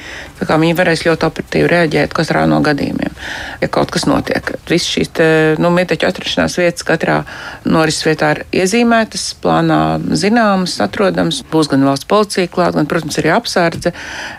Viņi 0.44 0.76
varēs 0.78 1.06
ļoti 1.06 1.28
operatīvi 1.30 1.70
reaģēt 1.72 2.14
katrā 2.18 2.44
no 2.50 2.60
gadījumiem, 2.66 3.14
ja 3.62 3.70
kaut 3.72 3.94
kas 3.94 4.08
notiek. 4.10 4.54
Visas 4.70 4.90
šīs 4.96 5.14
te, 5.18 5.28
nu, 5.62 5.72
mediķu 5.74 6.08
atrašanās 6.10 6.58
vietas 6.60 6.86
katrā 6.88 7.22
norises 7.70 8.06
vietā 8.08 8.34
ir 8.36 8.44
iezīmētas, 8.64 9.26
plānā 9.44 9.80
zināmas, 10.20 10.78
atrodamas. 10.84 11.44
Būs 11.52 11.70
gan 11.72 11.86
valsts 11.88 12.10
policija 12.10 12.52
klāt, 12.52 12.78
gan, 12.78 12.90
protams, 12.90 13.20
arī 13.22 13.34
apsardze, 13.36 13.94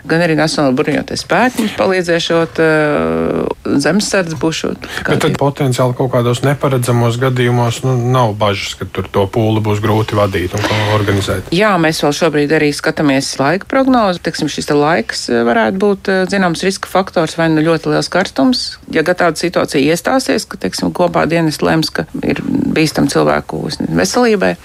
gan 0.09 0.23
arī 0.25 0.37
Nacionāla 0.39 0.75
bruņoties 0.75 1.25
spēki 1.25 1.63
mums 1.63 1.75
palīdzēšot, 1.79 2.61
uh, 2.61 3.77
zemesardze 3.81 4.39
būšot. 4.41 4.89
Bet 5.07 5.23
tad 5.23 5.37
potenciāli 5.41 5.95
kaut 5.97 6.11
kādos 6.13 6.43
neparedzamos 6.45 7.19
gadījumos 7.21 7.81
nu, 7.85 7.95
nav 8.11 8.35
bažas, 8.39 8.75
ka 8.79 8.87
tur 8.89 9.09
to 9.11 9.25
pūli 9.31 9.63
būs 9.65 9.81
grūti 9.83 10.17
vadīt 10.17 10.55
un 10.57 10.65
organizēt. 10.95 11.51
Jā, 11.55 11.75
mēs 11.81 12.01
vēl 12.03 12.15
šobrīd 12.19 12.55
arī 12.57 12.71
skatāmies 12.75 13.31
laika 13.39 13.69
prognozi 13.69 14.23
teiksim, 14.25 14.49
šis 14.51 14.69
te 14.69 14.77
laiks 14.77 15.27
eh, 15.31 15.41
varētu 15.47 15.81
būt 15.81 16.11
eh, 16.11 16.21
zināms 16.31 16.63
riska 16.65 16.91
faktors 16.91 17.37
vai 17.39 17.47
nu 17.53 17.63
ļoti 17.65 17.93
liels 17.93 18.11
karstums. 18.11 18.65
Ja 18.93 19.05
tāda 19.07 19.33
situācija 19.39 19.93
iestāsies, 19.93 20.47
ka 20.49 20.59
teiksim, 20.61 20.93
kopā 20.95 21.25
dienas 21.29 21.61
lems, 21.65 21.93
ka 21.93 22.07
ir 22.25 22.41
bīstam 22.45 23.09
cilvēku 23.11 23.63
veselībai, 23.95 24.55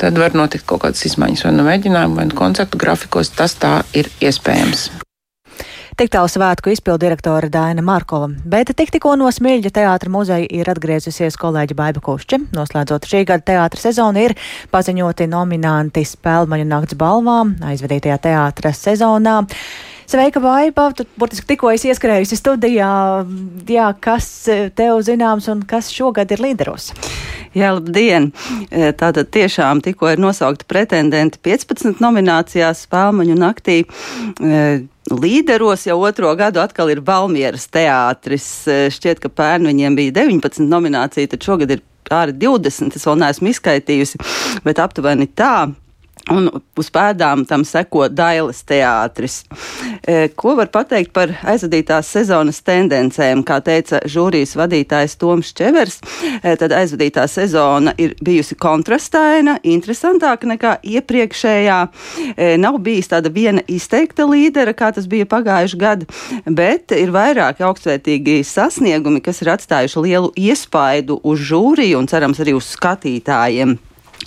tad 0.00 0.18
var 0.18 0.36
notikt 0.38 0.66
kaut 0.68 0.86
kādas 0.86 1.04
izmaiņas 1.10 1.46
vai 1.48 1.56
nu 1.58 1.68
mēģinājumu, 1.68 2.20
vai 2.20 2.28
nu 2.30 2.38
koncertu 2.38 2.80
grafikos. 2.80 3.34
Tas 3.36 3.58
tā 3.60 3.80
ir 3.96 4.10
iespējams. 4.24 4.90
Tik 5.92 6.08
tālu 6.08 6.28
svētku 6.30 6.70
izpildu 6.72 7.02
direktore 7.04 7.50
Daina 7.52 7.82
Markova, 7.84 8.30
bet 8.48 8.70
tik 8.72 8.88
tikko 8.94 9.12
no 9.20 9.26
Smilģa 9.28 9.68
teātra 9.76 10.08
muzeja 10.08 10.46
ir 10.48 10.70
atgriezusies 10.72 11.36
kolēģi 11.36 11.76
Baiba 11.76 12.00
Kušķe. 12.00 12.38
Noslēdzot 12.56 13.04
šī 13.10 13.20
gada 13.28 13.44
teātra 13.50 13.82
sezonu 13.82 14.22
ir 14.24 14.32
paziņoti 14.72 15.26
nominanti 15.28 16.06
Spēlmaņu 16.08 16.64
nakts 16.70 16.96
balvām 16.96 17.58
aizvedītajā 17.68 18.16
teātra 18.24 18.72
sezonā. 18.72 19.42
Sveika, 20.08 20.40
Vaiba! 20.40 20.88
Tu 20.96 21.04
burtiski 21.20 21.52
tikko 21.52 21.74
esi 21.74 21.92
ieskrējusi 21.92 22.40
studijā. 22.40 22.88
Jā, 23.68 23.90
kas 24.00 24.30
tev 24.78 25.02
zināms 25.04 25.50
un 25.52 25.60
kas 25.68 25.92
šogad 25.92 26.32
ir 26.32 26.40
līderos? 26.40 26.88
Jā, 27.52 27.74
labdien! 27.76 28.30
Tātad 28.72 29.28
tiešām 29.36 29.84
tikko 29.84 30.08
ir 30.14 30.24
nosaukti 30.24 30.64
pretendenti 30.72 31.36
15 31.44 32.00
nominācijās 32.00 32.86
Spēlmaņu 32.88 33.36
naktī 33.36 33.82
līderos 35.18 35.86
jau 35.86 35.98
otro 36.06 36.32
gadu 36.38 36.62
atkal 36.62 36.90
ir 36.92 37.02
Valmieras 37.04 37.68
teātris. 37.72 38.46
Eh, 38.70 38.88
šķiet, 38.92 39.22
ka 39.22 39.30
pērn 39.32 39.68
viņiem 39.70 39.98
bija 39.98 40.14
19 40.22 40.68
nominācija, 40.70 41.30
tad 41.32 41.44
šogad 41.44 41.70
ir 41.74 41.82
pāri 42.08 42.34
20. 42.36 42.96
Es 42.96 43.06
vēl 43.08 43.20
neesmu 43.22 43.52
izskaitījusi, 43.52 44.20
bet 44.66 44.82
aptuveni 44.82 45.28
tā. 45.28 45.72
Un 46.30 46.46
uz 46.78 46.88
pēdām 46.94 47.42
tam 47.50 47.64
seko 47.66 48.06
Dailas 48.06 48.60
teātris. 48.68 49.40
E, 50.06 50.28
ko 50.38 50.54
var 50.58 50.68
pateikt 50.70 51.10
par 51.16 51.32
aizvadītās 51.50 52.12
sezonas 52.14 52.60
tendencēm? 52.62 53.42
Kā 53.46 53.58
teica 53.64 53.98
žūrijas 54.06 54.54
vadītājs 54.58 55.18
Toms 55.18 55.50
Čevers, 55.58 55.98
e, 56.38 56.54
tad 56.60 56.76
aizvadītā 56.78 57.26
sezona 57.26 57.96
ir 57.98 58.14
bijusi 58.22 58.54
kontrastaina, 58.54 59.56
interesantāka 59.66 60.46
nekā 60.46 60.76
iepriekšējā. 60.94 61.78
E, 62.36 62.54
nav 62.62 62.78
bijis 62.86 63.10
tāda 63.10 63.32
viena 63.34 63.66
izteikta 63.66 64.28
līdera, 64.28 64.76
kā 64.78 64.92
tas 64.94 65.10
bija 65.10 65.26
pagājuši 65.26 65.82
gadu, 65.82 66.10
bet 66.46 66.94
ir 66.94 67.10
vairāki 67.14 67.66
augstvērtīgi 67.66 68.44
sasniegumi, 68.46 69.24
kas 69.24 69.42
ir 69.42 69.56
atstājuši 69.56 70.06
lielu 70.06 70.34
iespaidu 70.38 71.18
uz 71.26 71.42
žūriju 71.50 71.98
un 71.98 72.10
cerams 72.10 72.38
arī 72.44 72.54
uz 72.54 72.70
skatītājiem. 72.76 73.80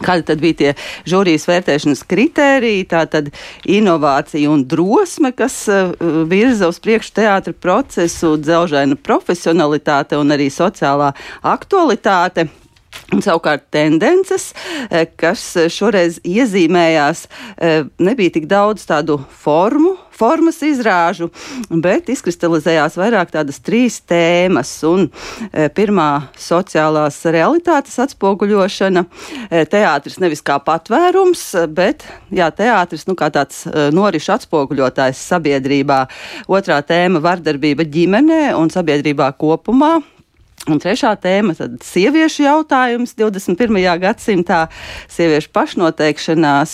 Kādi 0.04 0.26
tad 0.28 0.42
bija 0.44 0.60
tie 0.60 0.74
žūrijas 1.08 1.48
vērtēšanas 1.50 2.04
kritēriji? 2.10 2.88
Tā 2.92 3.06
tad 3.12 3.32
inovācija 3.70 4.52
un 4.52 4.66
drosme, 4.68 5.32
kas 5.36 5.58
uh, 5.72 5.94
virza 6.30 6.70
uz 6.72 6.82
priekšu 6.84 7.16
teātra 7.22 7.56
procesu, 7.56 8.36
dzelžaina 8.42 8.98
profesionalitāte 9.00 10.20
un 10.20 10.36
arī 10.36 10.52
sociālā 10.54 11.14
aktualitāte. 11.56 12.50
Un 13.14 13.22
savukārt 13.22 13.68
tendences, 13.74 14.52
eh, 14.90 15.06
kas 15.18 15.44
šoreiz 15.70 16.18
iezīmējās, 16.26 17.28
eh, 17.58 17.84
nebija 18.00 18.34
tik 18.40 18.48
daudz 18.50 18.86
tādu 18.90 19.20
formu, 19.30 19.96
formas 20.16 20.62
izrāžu, 20.64 21.30
bet 21.70 22.10
izkristalizējās 22.12 22.98
vairāk 23.00 23.34
tādas 23.34 23.60
trīs 23.64 24.00
tēmas. 24.08 24.72
Un, 24.88 25.10
e, 25.52 25.68
pirmā- 25.76 26.30
sociālās 26.50 27.18
realitātes 27.36 27.98
atspoguļošana. 28.06 29.06
Teātris 29.72 30.20
nevis 30.24 30.42
kā 30.42 30.60
patvērums, 30.64 31.44
bet 31.74 32.06
jā, 32.32 32.50
teātris 32.52 33.08
nu, 33.08 33.16
kā 33.16 33.30
tāds 33.30 33.66
norišu 33.92 34.38
atspoguļotājs 34.38 35.20
sabiedrībā. 35.32 36.08
Otrā 36.48 36.82
tēma- 36.82 37.22
vardarbība 37.28 37.84
ģimenē 37.84 38.56
un 38.56 38.70
sabiedrībā 38.70 39.34
kopumā. 39.38 40.15
Un 40.66 40.80
trešā 40.82 41.12
tēma- 41.22 41.54
sieviešu 41.94 42.42
jautājums 42.42 43.14
21. 43.14 44.00
gadsimtā, 44.02 44.64
sieviešu 45.14 45.52
pašnoteikšanās 45.54 46.74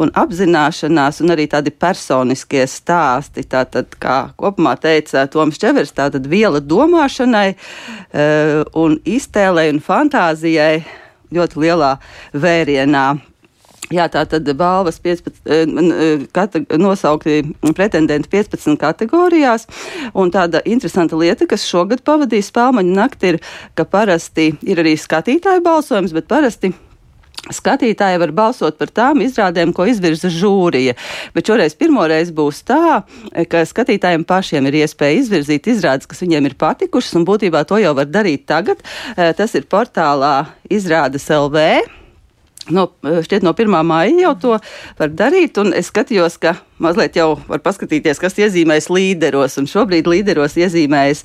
un 0.00 0.10
apzināšanās, 0.16 1.20
un 1.20 1.34
arī 1.34 1.44
tādi 1.52 1.70
personiskie 1.70 2.64
stāsti. 2.64 3.44
Tātad, 3.44 3.92
kā 4.00 4.32
kopumā 4.40 4.78
teica 4.80 5.26
Toms 5.28 5.58
Čevers, 5.58 5.92
tātad 5.92 6.24
viela 6.24 6.60
domāšanai 6.60 7.50
uh, 7.52 8.64
un 8.72 8.96
iztēlei 9.04 9.68
un 9.74 9.80
fantāzijai 9.84 10.84
ļoti 11.28 11.60
lielā 11.60 11.98
vērienā. 12.32 13.06
Jā, 13.94 14.08
tā 14.10 14.24
tad 14.26 14.48
balvas 14.58 14.98
15, 14.98 15.36
eh, 15.46 15.62
eh, 15.62 16.24
kate, 16.34 16.64
nosaukti 16.78 17.42
pretendenti 17.74 18.28
15 18.28 18.76
kategorijās. 18.80 19.66
Un 20.14 20.32
tāda 20.34 20.62
interesanta 20.64 21.16
lieta, 21.16 21.46
kas 21.46 21.66
šogad 21.66 22.02
pavadīja 22.02 22.50
spēlmaņu 22.50 22.96
nakti, 22.96 23.34
ir, 23.34 23.40
ka 23.74 23.84
parasti 23.84 24.56
ir 24.62 24.82
arī 24.82 24.96
skatītāju 24.98 25.62
balsojums, 25.62 26.12
bet 26.12 26.26
parasti 26.26 26.74
Skatītāji 27.46 28.18
var 28.18 28.32
balsot 28.34 28.78
par 28.78 28.90
tām 28.90 29.20
izrādēm, 29.22 29.70
ko 29.70 29.84
izvirza 29.86 30.26
žūrija, 30.32 30.96
bet 31.34 31.46
šoreiz 31.46 31.76
pirmoreiz 31.78 32.32
būs 32.34 32.64
tā, 32.66 33.04
ka 33.46 33.62
skatītājiem 33.62 34.24
pašiem 34.26 34.66
ir 34.66 34.80
iespēja 34.80 35.20
izvirzīt 35.20 35.68
izrādes, 35.70 36.08
kas 36.10 36.24
viņiem 36.24 36.50
ir 36.50 36.56
patikušas, 36.58 37.14
un 37.20 37.28
būtībā 37.28 37.62
to 37.68 37.78
jau 37.78 37.94
var 37.94 38.10
darīt 38.10 38.48
tagad. 38.50 38.82
Eh, 39.14 39.30
tas 39.36 39.54
ir 39.54 39.68
portālā 39.70 40.48
izrādes 40.66 41.30
LV. 41.30 42.05
No, 42.72 42.88
šķiet, 43.02 43.44
no 43.46 43.52
1. 43.54 43.76
māja 43.86 44.14
jau 44.24 44.32
to 44.42 44.54
var 44.98 45.12
darīt, 45.14 45.58
un 45.62 45.70
es 45.76 45.92
skatījos, 45.92 46.38
ka 46.42 46.56
mazliet 46.82 47.16
jau 47.16 47.36
var 47.48 47.62
paskatīties, 47.64 48.18
kas 48.20 48.36
iezīmēs 48.42 48.90
līderos, 48.92 49.56
un 49.60 49.68
šobrīd 49.70 50.08
līderos 50.10 50.58
iezīmējas 50.58 51.22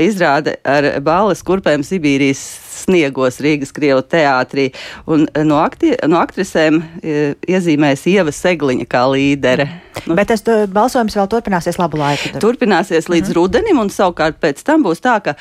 izrāde 0.00 0.56
ar 0.64 0.94
bāles 1.04 1.42
kurpēm 1.44 1.84
Sibīrijas 1.84 2.44
sniegos 2.74 3.38
Rīgas 3.42 3.72
Krievu 3.74 4.02
teātrī. 4.10 4.70
Un 5.10 5.26
eh, 5.28 5.44
no, 5.46 5.60
akti, 5.62 5.92
no 6.10 6.18
aktrisēm 6.22 6.80
eh, 6.80 7.34
iezīmēs 7.48 8.06
Ieva 8.10 8.34
Segliņa 8.34 8.86
kā 8.90 9.04
līdere. 9.12 9.68
Nu, 10.08 10.16
Bet 10.18 10.32
tas 10.32 10.42
balsojums 10.74 11.14
vēl 11.16 11.28
turpināsies 11.30 11.78
labu 11.78 12.00
laiku. 12.00 12.32
Tad. 12.34 12.42
Turpināsies 12.42 13.06
līdz 13.10 13.30
mm. 13.30 13.36
rudenim, 13.38 13.78
un 13.82 13.92
savukārt 13.94 14.40
pēc 14.42 14.62
tam 14.66 14.82
būs 14.84 15.00
tā, 15.04 15.20
ka 15.22 15.36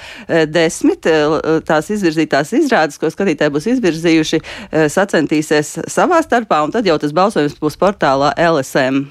desmit 0.49 1.07
tās 1.67 1.89
izvirzītās 1.91 2.53
izrādes, 2.59 2.99
ko 3.01 3.09
skatītāji 3.11 3.53
būs 3.55 3.67
izvirzījuši, 3.73 4.39
e, 4.39 4.85
sacentīsies 5.43 5.91
savā 5.91 6.21
starpā, 6.23 6.63
un 6.63 6.71
tad 6.71 6.85
jau 6.87 6.97
tas 6.99 7.13
balsojums 7.13 7.59
būs 7.59 7.77
portālā 7.79 8.33
LSM. 8.37 9.05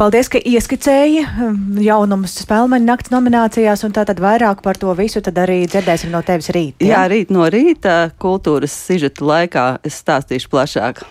Paldies, 0.00 0.30
ka 0.32 0.40
ieskicēji 0.40 1.26
um, 1.44 1.56
jaunumus 1.76 2.38
spēlmeņa 2.40 2.86
nakts 2.86 3.10
nominācijās, 3.12 3.82
un 3.84 3.92
tātad 3.92 4.20
vairāk 4.22 4.62
par 4.64 4.78
to 4.80 4.94
visu 4.96 5.20
tad 5.20 5.36
arī 5.42 5.66
dzirdēsim 5.68 6.10
no 6.14 6.22
tevis 6.24 6.48
rīt. 6.56 6.80
Ja? 6.80 7.02
Jā, 7.02 7.02
rīt 7.12 7.28
no 7.34 7.44
rīta 7.44 8.08
kultūras 8.16 8.72
sižeta 8.72 9.26
laikā 9.28 9.66
es 9.84 10.00
stāstīšu 10.00 10.48
plašāk. 10.48 11.04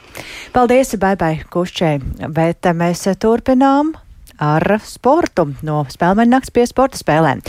Paldies, 0.56 0.96
Baibai 0.98 1.36
Kušķei, 1.54 2.00
bet 2.34 2.66
mēs 2.74 3.06
turpinām 3.22 3.94
ar 4.40 4.80
sportu 4.88 5.50
no 5.66 5.84
spēlmeņa 5.92 6.34
nakts 6.36 6.56
pie 6.56 6.66
sporta 6.70 7.00
spēlēm. 7.00 7.44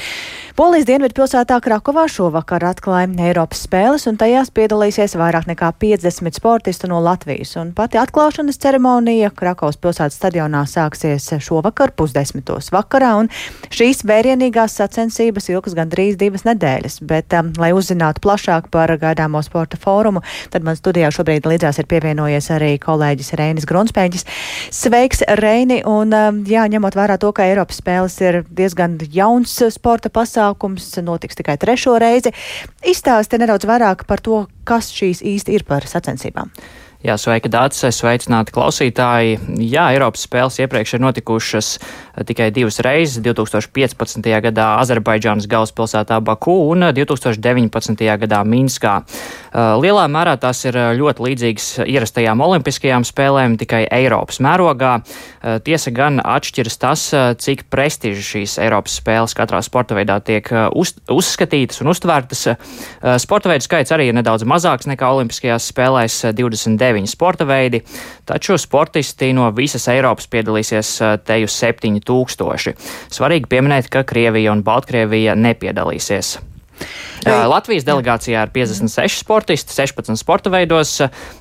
Polijas 0.60 0.84
dienvidu 0.84 1.14
pilsētā 1.16 1.56
Krakovā 1.62 2.02
šovakar 2.10 2.64
atklāja 2.68 3.08
Eiropas 3.30 3.62
spēles, 3.64 4.02
un 4.10 4.18
tajās 4.20 4.50
piedalīsies 4.52 5.14
vairāk 5.16 5.46
nekā 5.48 5.70
50 5.80 6.36
sportistu 6.36 6.90
no 6.90 6.98
Latvijas. 7.00 7.54
Un 7.56 7.70
pati 7.72 7.96
atklāšanas 7.96 8.58
ceremonija 8.60 9.30
Krakovas 9.32 9.78
pilsētas 9.80 10.18
stadionā 10.18 10.66
sāksies 10.68 11.30
šovakar 11.40 11.94
pusdesmitos 11.96 12.68
vakarā, 12.74 13.14
un 13.22 13.30
šīs 13.72 14.02
vērienīgās 14.10 14.74
sacensības 14.82 15.48
ilgs 15.54 15.78
gandrīz 15.78 16.18
divas 16.20 16.44
nedēļas. 16.44 16.98
Bet, 17.08 17.32
um, 17.38 17.54
lai 17.56 17.70
uzzinātu 17.76 18.20
plašāk 18.26 18.68
par 18.74 18.92
gaidāmo 19.00 19.40
sporta 19.46 19.78
fórumu, 19.80 20.20
tad 20.52 20.66
man 20.66 20.76
studijā 20.76 21.08
šobrīd 21.14 21.48
līdzās 21.48 21.80
ir 21.80 21.88
pievienojies 21.88 22.50
arī 22.58 22.74
kolēģis 22.82 23.32
Reinis 23.40 23.70
Grunspēģis. 23.70 24.28
Sveiks, 24.74 25.24
Reini! 25.40 25.80
Un, 25.88 26.12
um, 26.12 26.44
jā, 26.44 26.68
ņemot 26.80 26.96
vērā 26.96 27.18
to, 27.20 27.28
ka 27.36 27.44
Eiropas 27.44 27.82
spēles 27.82 28.16
ir 28.24 28.40
diezgan 28.48 28.96
jauns 29.12 29.52
sporta 29.74 30.08
pasākums, 30.08 30.88
notiks 31.04 31.36
tikai 31.36 31.58
trešo 31.60 31.98
reizi. 32.00 32.32
Izstāsti 32.80 33.40
nedaudz 33.40 33.68
vairāk 33.68 34.06
par 34.08 34.22
to, 34.24 34.46
kas 34.64 34.88
šīs 34.94 35.20
īsti 35.20 35.58
ir 35.58 35.66
par 35.68 35.84
sacensībām. 35.84 36.48
Jā, 37.00 37.14
sveika, 37.16 37.48
Dārts, 37.48 37.78
sveicināti 37.96 38.52
klausītāji. 38.52 39.38
Jā, 39.72 39.86
Eiropas 39.94 40.26
spēles 40.26 40.58
iepriekš 40.60 40.98
ir 40.98 41.00
notikušas 41.00 41.68
eh, 41.80 42.24
tikai 42.28 42.50
divas 42.52 42.76
reizes- 42.84 43.22
2015. 43.24 44.28
gadā 44.44 44.66
Azerbaidžānas 44.82 45.48
galvaspilsētā 45.48 46.18
Baku 46.20 46.58
un 46.68 46.84
2019. 46.92 48.04
gadā 48.20 48.42
Minskā. 48.44 48.98
Eh, 49.00 49.58
lielā 49.80 50.04
mērā 50.12 50.36
tās 50.36 50.60
ir 50.68 50.76
eh, 50.76 50.90
ļoti 51.00 51.24
līdzīgas 51.24 51.68
ierastajām 51.88 52.44
olimpiskajām 52.44 53.08
spēlēm, 53.08 53.56
tikai 53.56 53.86
Eiropas 53.88 54.36
mērogā. 54.44 55.00
Tiesa 55.64 55.88
gan 55.90 56.20
atšķiras 56.20 56.76
tas, 56.76 57.02
cik 57.40 57.62
prestiži 57.72 58.20
šīs 58.20 58.58
Eiropas 58.60 59.00
spēles 59.00 59.32
katrā 59.32 59.62
sporta 59.64 59.96
veidā 59.96 60.18
tiek 60.20 60.44
uz, 60.76 60.92
uzskatītas 61.08 61.80
un 61.80 61.94
uztvērtas. 61.94 62.44
Sporta 63.24 63.48
veidu 63.48 63.64
skaits 63.64 63.90
arī 63.96 64.10
ir 64.10 64.18
nedaudz 64.18 64.44
mazāks 64.44 64.84
nekā 64.84 65.08
olimpiskajās 65.08 65.72
spēlēs- 65.72 66.20
29 66.36 66.89
deviņi 66.90 67.10
sporta 67.10 67.46
veidi, 67.48 67.82
taču 68.28 68.58
sportisti 68.60 69.32
no 69.36 69.48
visas 69.56 69.88
Eiropas 69.92 70.28
piedalīsies 70.30 70.92
teju 71.26 71.50
7000. 71.50 72.76
Svarīgi 73.10 73.50
pieminēt, 73.50 73.90
ka 73.92 74.04
Krievija 74.04 74.52
un 74.52 74.64
Baltkrievija 74.66 75.38
nepiedalīsies. 75.38 76.49
Latvijas 77.26 77.84
delegācijā 77.84 78.46
ir 78.46 78.52
56 78.54 79.20
sportisti, 79.20 79.74
16 79.76 80.16
sporta 80.16 80.50
veidos. 80.52 80.96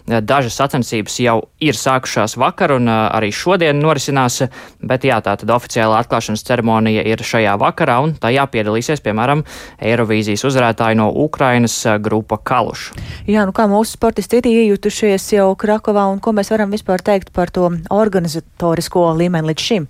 Dažas 0.06 0.58
sacensības 0.60 1.16
jau 1.24 1.38
ir 1.64 1.78
sākušās 1.78 2.36
vakar 2.40 2.74
un 2.76 2.90
arī 2.90 3.32
šodien 3.36 3.80
norisinās, 3.80 4.42
bet 4.84 5.08
jā, 5.08 5.22
tā 5.24 5.38
tad 5.40 5.54
oficiāla 5.56 6.02
atklāšanas 6.04 6.44
ceremonija 6.48 7.06
ir 7.08 7.24
šajā 7.24 7.56
vakarā 7.62 8.00
un 8.04 8.16
tajā 8.20 8.46
piedalīsies, 8.52 9.04
piemēram, 9.06 9.46
Eirovīzijas 9.80 10.44
uzvarētāji 10.50 11.00
no 11.00 11.08
Ukrainas 11.24 11.78
grupa 12.04 12.40
Kaluš. 12.44 12.90
Jā, 13.30 13.48
nu 13.48 13.56
kā 13.56 13.70
mūsu 13.72 13.96
sportisti 13.96 14.42
ir 14.42 14.52
iejutušies 14.52 15.32
jau 15.38 15.54
Krakovā 15.60 16.10
un 16.12 16.20
ko 16.24 16.36
mēs 16.36 16.52
varam 16.52 16.76
vispār 16.76 17.04
teikt 17.06 17.32
par 17.36 17.54
to 17.56 17.72
organizatorisko 17.94 19.10
līmeni 19.22 19.54
līdz 19.54 19.68
šim? 19.72 19.90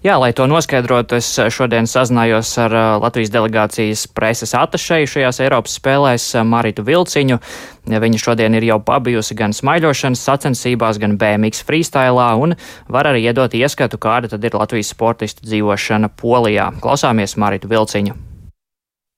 Jā, 0.00 0.14
lai 0.16 0.30
to 0.32 0.46
noskaidrotu, 0.48 1.18
es 1.20 1.26
šodien 1.52 1.84
sazinājos 1.84 2.54
ar 2.62 2.72
uh, 2.72 2.84
Latvijas 3.02 3.28
delegācijas 3.34 4.06
preses 4.16 4.54
atašeju 4.56 5.10
šajās 5.12 5.40
Eiropas 5.44 5.74
spēlēs 5.76 6.24
uh, 6.38 6.44
Maritu 6.48 6.86
Vilciņu. 6.86 7.36
Viņa 7.84 8.20
šodien 8.22 8.56
ir 8.56 8.64
jau 8.64 8.78
pabijusi 8.80 9.36
gan 9.36 9.52
smaiļošanas 9.52 10.22
sacensībās, 10.24 10.96
gan 11.02 11.18
BMX 11.20 11.60
freestylā 11.68 12.30
un 12.40 12.56
var 12.88 13.10
arī 13.10 13.26
iedot 13.26 13.52
ieskatu, 13.52 14.00
kāda 14.00 14.32
tad 14.32 14.48
ir 14.48 14.56
Latvijas 14.56 14.94
sportistu 14.96 15.44
dzīvošana 15.44 16.08
Polijā. 16.16 16.70
Klausāmies 16.80 17.36
Maritu 17.36 17.68
Vilciņu. 17.68 18.16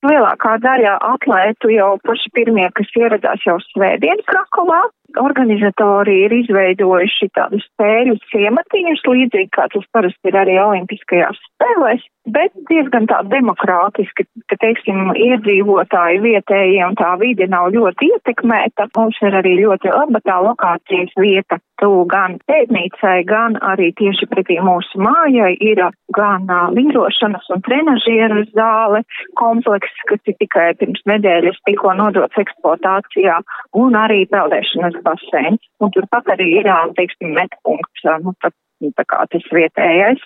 Lielākā 0.02 0.56
daļa 0.66 0.96
atlētu 1.12 1.70
jau 1.76 1.92
paši 2.02 2.34
pirmie, 2.34 2.66
kas 2.74 2.90
ieradās 2.98 3.46
jau 3.46 3.54
svētdien 3.68 4.18
Krakovā, 4.26 4.80
organizatori 5.20 6.22
ir 6.26 6.34
izveidojuši 6.42 7.28
tādus 7.36 7.66
spēļu 7.72 8.16
ciematiņus, 8.30 9.04
līdzīgi 9.08 9.52
kā 9.56 9.68
tas 9.72 9.86
parasti 9.92 10.32
ir 10.32 10.38
arī 10.38 10.58
Olimpiskajās 10.62 11.40
spēlēs, 11.50 12.04
bet 12.30 12.54
diezgan 12.70 13.08
tā 13.10 13.22
demokrātiski, 13.26 14.26
ka, 14.50 14.58
teiksim, 14.62 15.10
iedzīvotāji 15.18 16.22
vietējie 16.22 16.84
un 16.86 16.96
tā 16.98 17.14
vide 17.20 17.48
nav 17.50 17.72
ļoti 17.74 18.12
ietekmēta. 18.14 18.88
Mums 18.96 19.18
ir 19.26 19.36
arī 19.40 19.56
ļoti 19.62 19.90
laba 19.90 20.22
tā 20.24 20.38
lokācijas 20.46 21.14
vieta, 21.18 21.58
tuvu 21.82 22.04
gan 22.10 22.38
pētnīcai, 22.46 23.16
gan 23.26 23.58
arī 23.72 23.90
tieši 23.98 24.28
pretī 24.30 24.60
mūsu 24.62 25.02
mājai 25.02 25.56
ir 25.58 25.82
gan 26.14 26.46
uh, 26.46 26.70
vingrošanas 26.76 27.48
un 27.54 27.62
trenažieru 27.66 28.44
zāle 28.52 29.02
komplekss, 29.40 30.06
kas 30.10 30.22
ir 30.30 30.38
tikai 30.38 30.68
pirms 30.78 31.02
nedēļas 31.10 31.58
tikko 31.66 31.96
nodots 31.98 32.38
eksploatācijā, 32.38 33.40
un 33.82 33.98
arī 33.98 34.22
peldēšanas 34.30 35.01
basēns. 35.06 35.64
Un 35.82 35.92
turpat 35.94 36.30
arī 36.34 36.48
ir, 36.60 36.70
teiksim, 36.98 37.34
metpunkts, 37.36 38.06
nu, 38.24 38.34
tā, 38.42 38.52
tā 38.98 39.06
kā 39.08 39.24
tas 39.32 39.50
vietējais. 39.54 40.22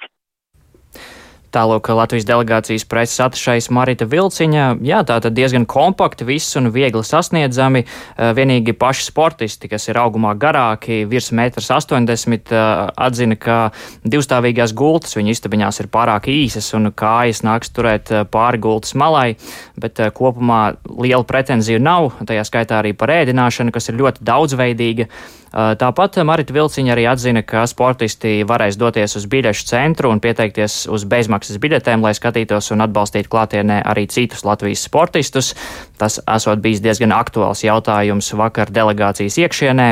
Tālāk 1.57 1.89
Latvijas 1.89 2.27
delegācijas 2.29 2.83
preses 2.85 3.21
atšais 3.25 3.71
Marita 3.73 4.05
Vilciņa. 4.05 4.65
Jā, 4.85 4.99
tā 5.09 5.15
tad 5.25 5.33
diezgan 5.33 5.65
kompakti 5.65 6.27
viss 6.29 6.53
un 6.61 6.69
viegli 6.75 7.01
sasniedzami. 7.01 7.81
Eh, 7.81 8.33
vienīgi 8.37 8.75
paši 8.77 9.07
sportisti, 9.07 9.71
kas 9.73 9.89
ir 9.89 9.97
augumā 9.97 10.35
garāki, 10.37 11.07
virs 11.09 11.31
1,80 11.33 12.29
m, 12.29 12.35
eh, 12.37 12.91
atzina, 13.07 13.39
ka 13.41 13.71
divstāvīgās 14.05 14.75
gultas 14.77 15.17
viņu 15.17 15.33
istabiņās 15.33 15.81
ir 15.81 15.89
pārāk 15.89 16.29
īsas 16.29 16.69
un 16.77 16.93
kājas 16.93 17.41
nāks 17.41 17.73
turēt 17.73 18.13
eh, 18.13 18.29
pāri 18.29 18.61
gultas 18.61 18.93
malai, 18.93 19.39
bet 19.81 19.97
kopumā 20.13 20.77
liela 20.85 21.25
pretenzija 21.25 21.81
nav, 21.81 22.13
tajā 22.21 22.45
skaitā 22.45 22.83
arī 22.83 22.93
par 22.93 23.09
ēdināšanu, 23.17 23.73
kas 23.73 23.89
ir 23.89 23.97
ļoti 23.97 24.29
daudzveidīga. 24.29 25.09
Tāpat 25.57 26.19
Marita 26.27 26.53
Vilciņa 26.53 26.91
arī 26.93 27.05
atzina, 27.09 27.41
ka 27.47 27.63
sportisti 27.71 28.43
varēs 28.45 28.77
doties 28.77 29.15
uz 29.17 29.25
biļešu 29.31 29.65
centru 29.71 30.11
un 30.11 30.19
pieteikties 30.21 30.83
uz 30.93 31.05
bezmaksas 31.09 31.46
biļetēm, 31.63 32.03
lai 32.05 32.13
skatītos 32.17 32.73
un 32.75 32.85
atbalstītu 32.85 33.31
klātienē 33.33 33.81
arī 33.87 34.07
citus 34.11 34.45
Latvijas 34.47 34.85
sportistus. 34.89 35.53
Tas 35.97 36.19
esot 36.21 36.61
bijis 36.65 36.83
diezgan 36.85 37.15
aktuāls 37.17 37.63
jautājums 37.65 38.33
vakar 38.37 38.73
delegācijas 38.75 39.39
iekšienē. 39.45 39.89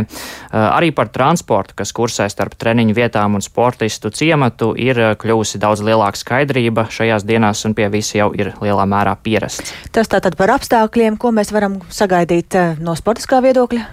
Arī 0.53 0.91
par 0.97 1.09
transportu, 1.15 1.77
kas 1.79 1.95
kursē 1.97 2.29
starp 2.33 2.59
treniņu 2.61 2.97
vietām 2.97 3.39
un 3.39 3.45
sportistu 3.45 4.13
ciematu, 4.15 4.75
ir 4.77 5.01
kļuvusi 5.21 5.63
daudz 5.63 5.85
lielāka 5.87 6.21
skaidrība 6.21 6.89
šajās 6.93 7.27
dienās 7.29 7.65
un 7.65 7.79
pie 7.79 7.89
visi 7.93 8.19
jau 8.21 8.33
ir 8.37 8.53
lielā 8.61 8.85
mērā 8.91 9.17
pierasts. 9.23 9.75
Tas 9.95 10.11
tātad 10.13 10.37
par 10.41 10.55
apstākļiem, 10.59 11.19
ko 11.21 11.33
mēs 11.35 11.55
varam 11.55 11.81
sagaidīt 11.89 12.59
no 12.83 12.99
sportiskā 12.99 13.41
viedokļa? 13.45 13.87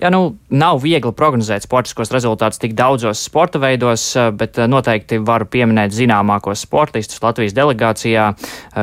Jā, 0.00 0.08
nu, 0.08 0.38
nav 0.48 0.78
viegli 0.80 1.10
prognozēt 1.12 1.66
sportiskos 1.66 2.08
rezultātus 2.14 2.60
tik 2.62 2.72
daudzos 2.72 3.20
sporta 3.26 3.60
veidos, 3.60 4.06
bet 4.32 4.56
noteikti 4.70 5.18
varu 5.20 5.44
pieminēt 5.52 5.92
zināmākos 5.92 6.62
sportistus 6.64 7.20
Latvijas 7.20 7.52
delegācijā, 7.58 8.30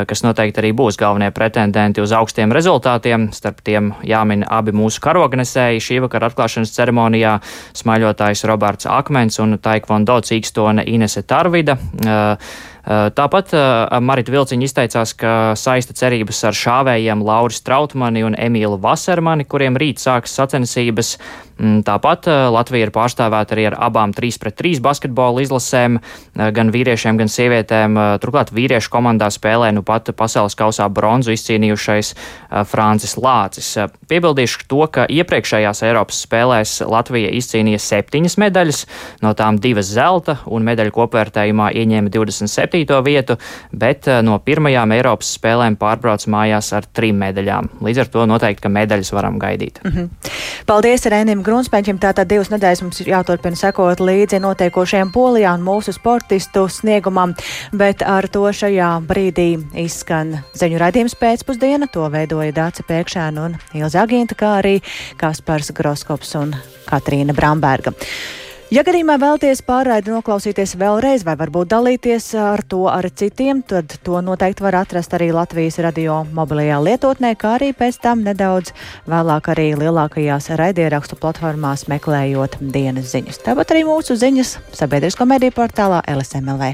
kas 0.10 0.22
noteikti 0.22 0.62
arī 0.62 0.72
būs 0.78 1.00
galvenie 1.02 1.32
pretendenti 1.34 2.04
uz 2.04 2.14
augstiem 2.14 2.54
rezultātiem. 2.54 3.32
Starp 3.34 3.66
tiem 3.66 3.96
jāmin 4.06 4.46
abi 4.46 4.76
mūsu 4.78 5.02
karognesēji 5.02 5.82
šī 5.88 6.00
vakara 6.06 6.30
atklāšanas 6.30 6.76
ceremonijā- 6.78 7.40
smaiļotājs 7.82 8.46
Roberts 8.46 8.86
Akmens 8.86 9.40
un 9.42 9.58
taikvondo 9.58 10.22
cīkstone 10.22 10.86
Inese 10.86 11.26
Tarvida. 11.26 11.80
Tāpat 12.88 13.52
Marita 14.00 14.32
Vilciņa 14.32 14.64
izteicās, 14.64 15.12
ka 15.20 15.32
saista 15.60 15.92
cerības 15.98 16.40
ar 16.48 16.56
šāvējiem 16.56 17.20
Lauris 17.26 17.60
Trautmani 17.66 18.24
un 18.24 18.38
Emīlu 18.40 18.78
Vasermani, 18.80 19.44
kuriem 19.44 19.76
rīt 19.76 20.00
sāks 20.00 20.38
sacensības. 20.38 21.18
Mm, 21.58 21.82
tāpat 21.84 22.30
Latvija 22.54 22.86
ir 22.86 22.92
pārstāvēta 22.94 23.56
arī 23.56 23.66
ar 23.72 23.76
abām 23.90 24.14
3 24.16 24.38
pret 24.40 24.56
3 24.62 24.80
basketbola 24.86 25.42
izlasēm, 25.44 25.98
gan 26.38 26.72
vīriešiem, 26.72 27.18
gan 27.20 27.32
sievietēm. 27.34 27.98
Turklāt 28.24 28.54
vīriešu 28.56 28.92
komandā 28.94 29.28
spēlē 29.34 29.74
nu 29.76 29.84
pat 29.84 30.14
pasaules 30.16 30.56
kausā 30.56 30.86
bronzu 30.88 31.34
izcīnījušais 31.34 32.14
Francis 32.70 33.18
Lācis. 33.18 33.74
Piebildīšu 34.08 34.68
to, 34.70 34.84
ka 34.94 35.10
iepriekšējās 35.10 35.84
Eiropas 35.90 36.22
spēlēs 36.28 36.78
Latvija 36.88 37.34
izcīnīja 37.36 37.82
septiņas 37.82 38.38
medaļas, 38.46 38.84
no 39.26 39.34
tām 39.36 39.58
divas 39.60 39.90
zelta 39.90 40.38
un 40.46 40.64
medaļu 40.68 40.94
kopvērtējumā 41.02 41.74
ieņēma 41.82 42.14
27 42.14 42.77
septīto 42.78 43.02
vietu, 43.04 43.38
bet 43.72 44.08
eh, 44.08 44.22
no 44.22 44.38
pirmajām 44.40 44.92
Eiropas 44.94 45.34
spēlēm 45.38 45.78
pārbrauc 45.80 46.28
mājās 46.30 46.72
ar 46.74 46.86
trim 46.94 47.18
medaļām. 47.18 47.82
Līdz 47.82 48.04
ar 48.04 48.12
to 48.14 48.26
noteikti, 48.30 48.62
ka 48.62 48.70
medaļas 48.70 49.14
varam 49.14 49.40
gaidīt. 49.40 49.82
Mm 49.84 49.92
-hmm. 49.92 50.32
Paldies 50.66 51.06
Rēnim 51.06 51.44
Grunspēņķim. 51.44 52.00
Tātad 52.00 52.28
divas 52.28 52.50
nedēļas 52.50 52.82
mums 52.82 53.02
jāturpina 53.02 53.56
sekot 53.56 54.00
līdzi 54.00 54.40
notiekošajiem 54.40 55.12
Polijā 55.12 55.54
un 55.54 55.64
mūsu 55.64 55.94
sportistu 55.94 56.68
sniegumam, 56.68 57.34
bet 57.74 58.02
ar 58.02 58.28
to 58.28 58.46
šajā 58.52 59.02
brīdī 59.08 59.64
izskan 59.76 60.40
ziņu 60.54 60.78
raidījums 60.78 61.16
pēcpusdiena. 61.16 61.88
To 61.92 62.10
veidoja 62.10 62.52
Dāca 62.52 62.84
Pēkšēna 62.84 63.46
un 63.46 63.58
Ilza 63.74 64.06
Agīnta, 64.06 64.36
kā 64.36 64.60
arī 64.62 64.82
Kaspars 65.18 65.72
Groskops 65.72 66.36
un 66.36 66.56
Katrīna 66.86 67.34
Bramberga. 67.34 67.94
Ja 68.68 68.82
gadījumā 68.84 69.16
vēlaties 69.16 69.62
pārraidi 69.64 70.12
noklausīties 70.12 70.74
vēlreiz, 70.76 71.22
vai 71.24 71.38
varbūt 71.40 71.70
dalīties 71.72 72.26
ar 72.36 72.66
to 72.68 72.82
ar 72.92 73.08
citiem, 73.16 73.62
tad 73.64 73.96
to 74.04 74.20
noteikti 74.20 74.66
var 74.66 74.76
atrast 74.82 75.16
arī 75.16 75.30
Latvijas 75.32 75.80
radio 75.86 76.18
mobilajā 76.36 76.82
lietotnē, 76.84 77.32
kā 77.40 77.54
arī 77.62 77.72
pēc 77.72 78.02
tam 78.04 78.26
nedaudz 78.28 78.74
vēlāk 79.08 79.48
arī 79.56 79.70
lielākajās 79.80 80.52
raidierakstu 80.60 81.16
platformās 81.16 81.88
meklējot 81.88 82.60
dienas 82.60 83.16
ziņas. 83.16 83.40
Tāpat 83.48 83.72
arī 83.72 83.88
mūsu 83.88 84.20
ziņas 84.20 84.58
sabiedrisko 84.76 85.32
mediju 85.32 85.56
portālā 85.62 86.04
LSMLV. 86.18 86.74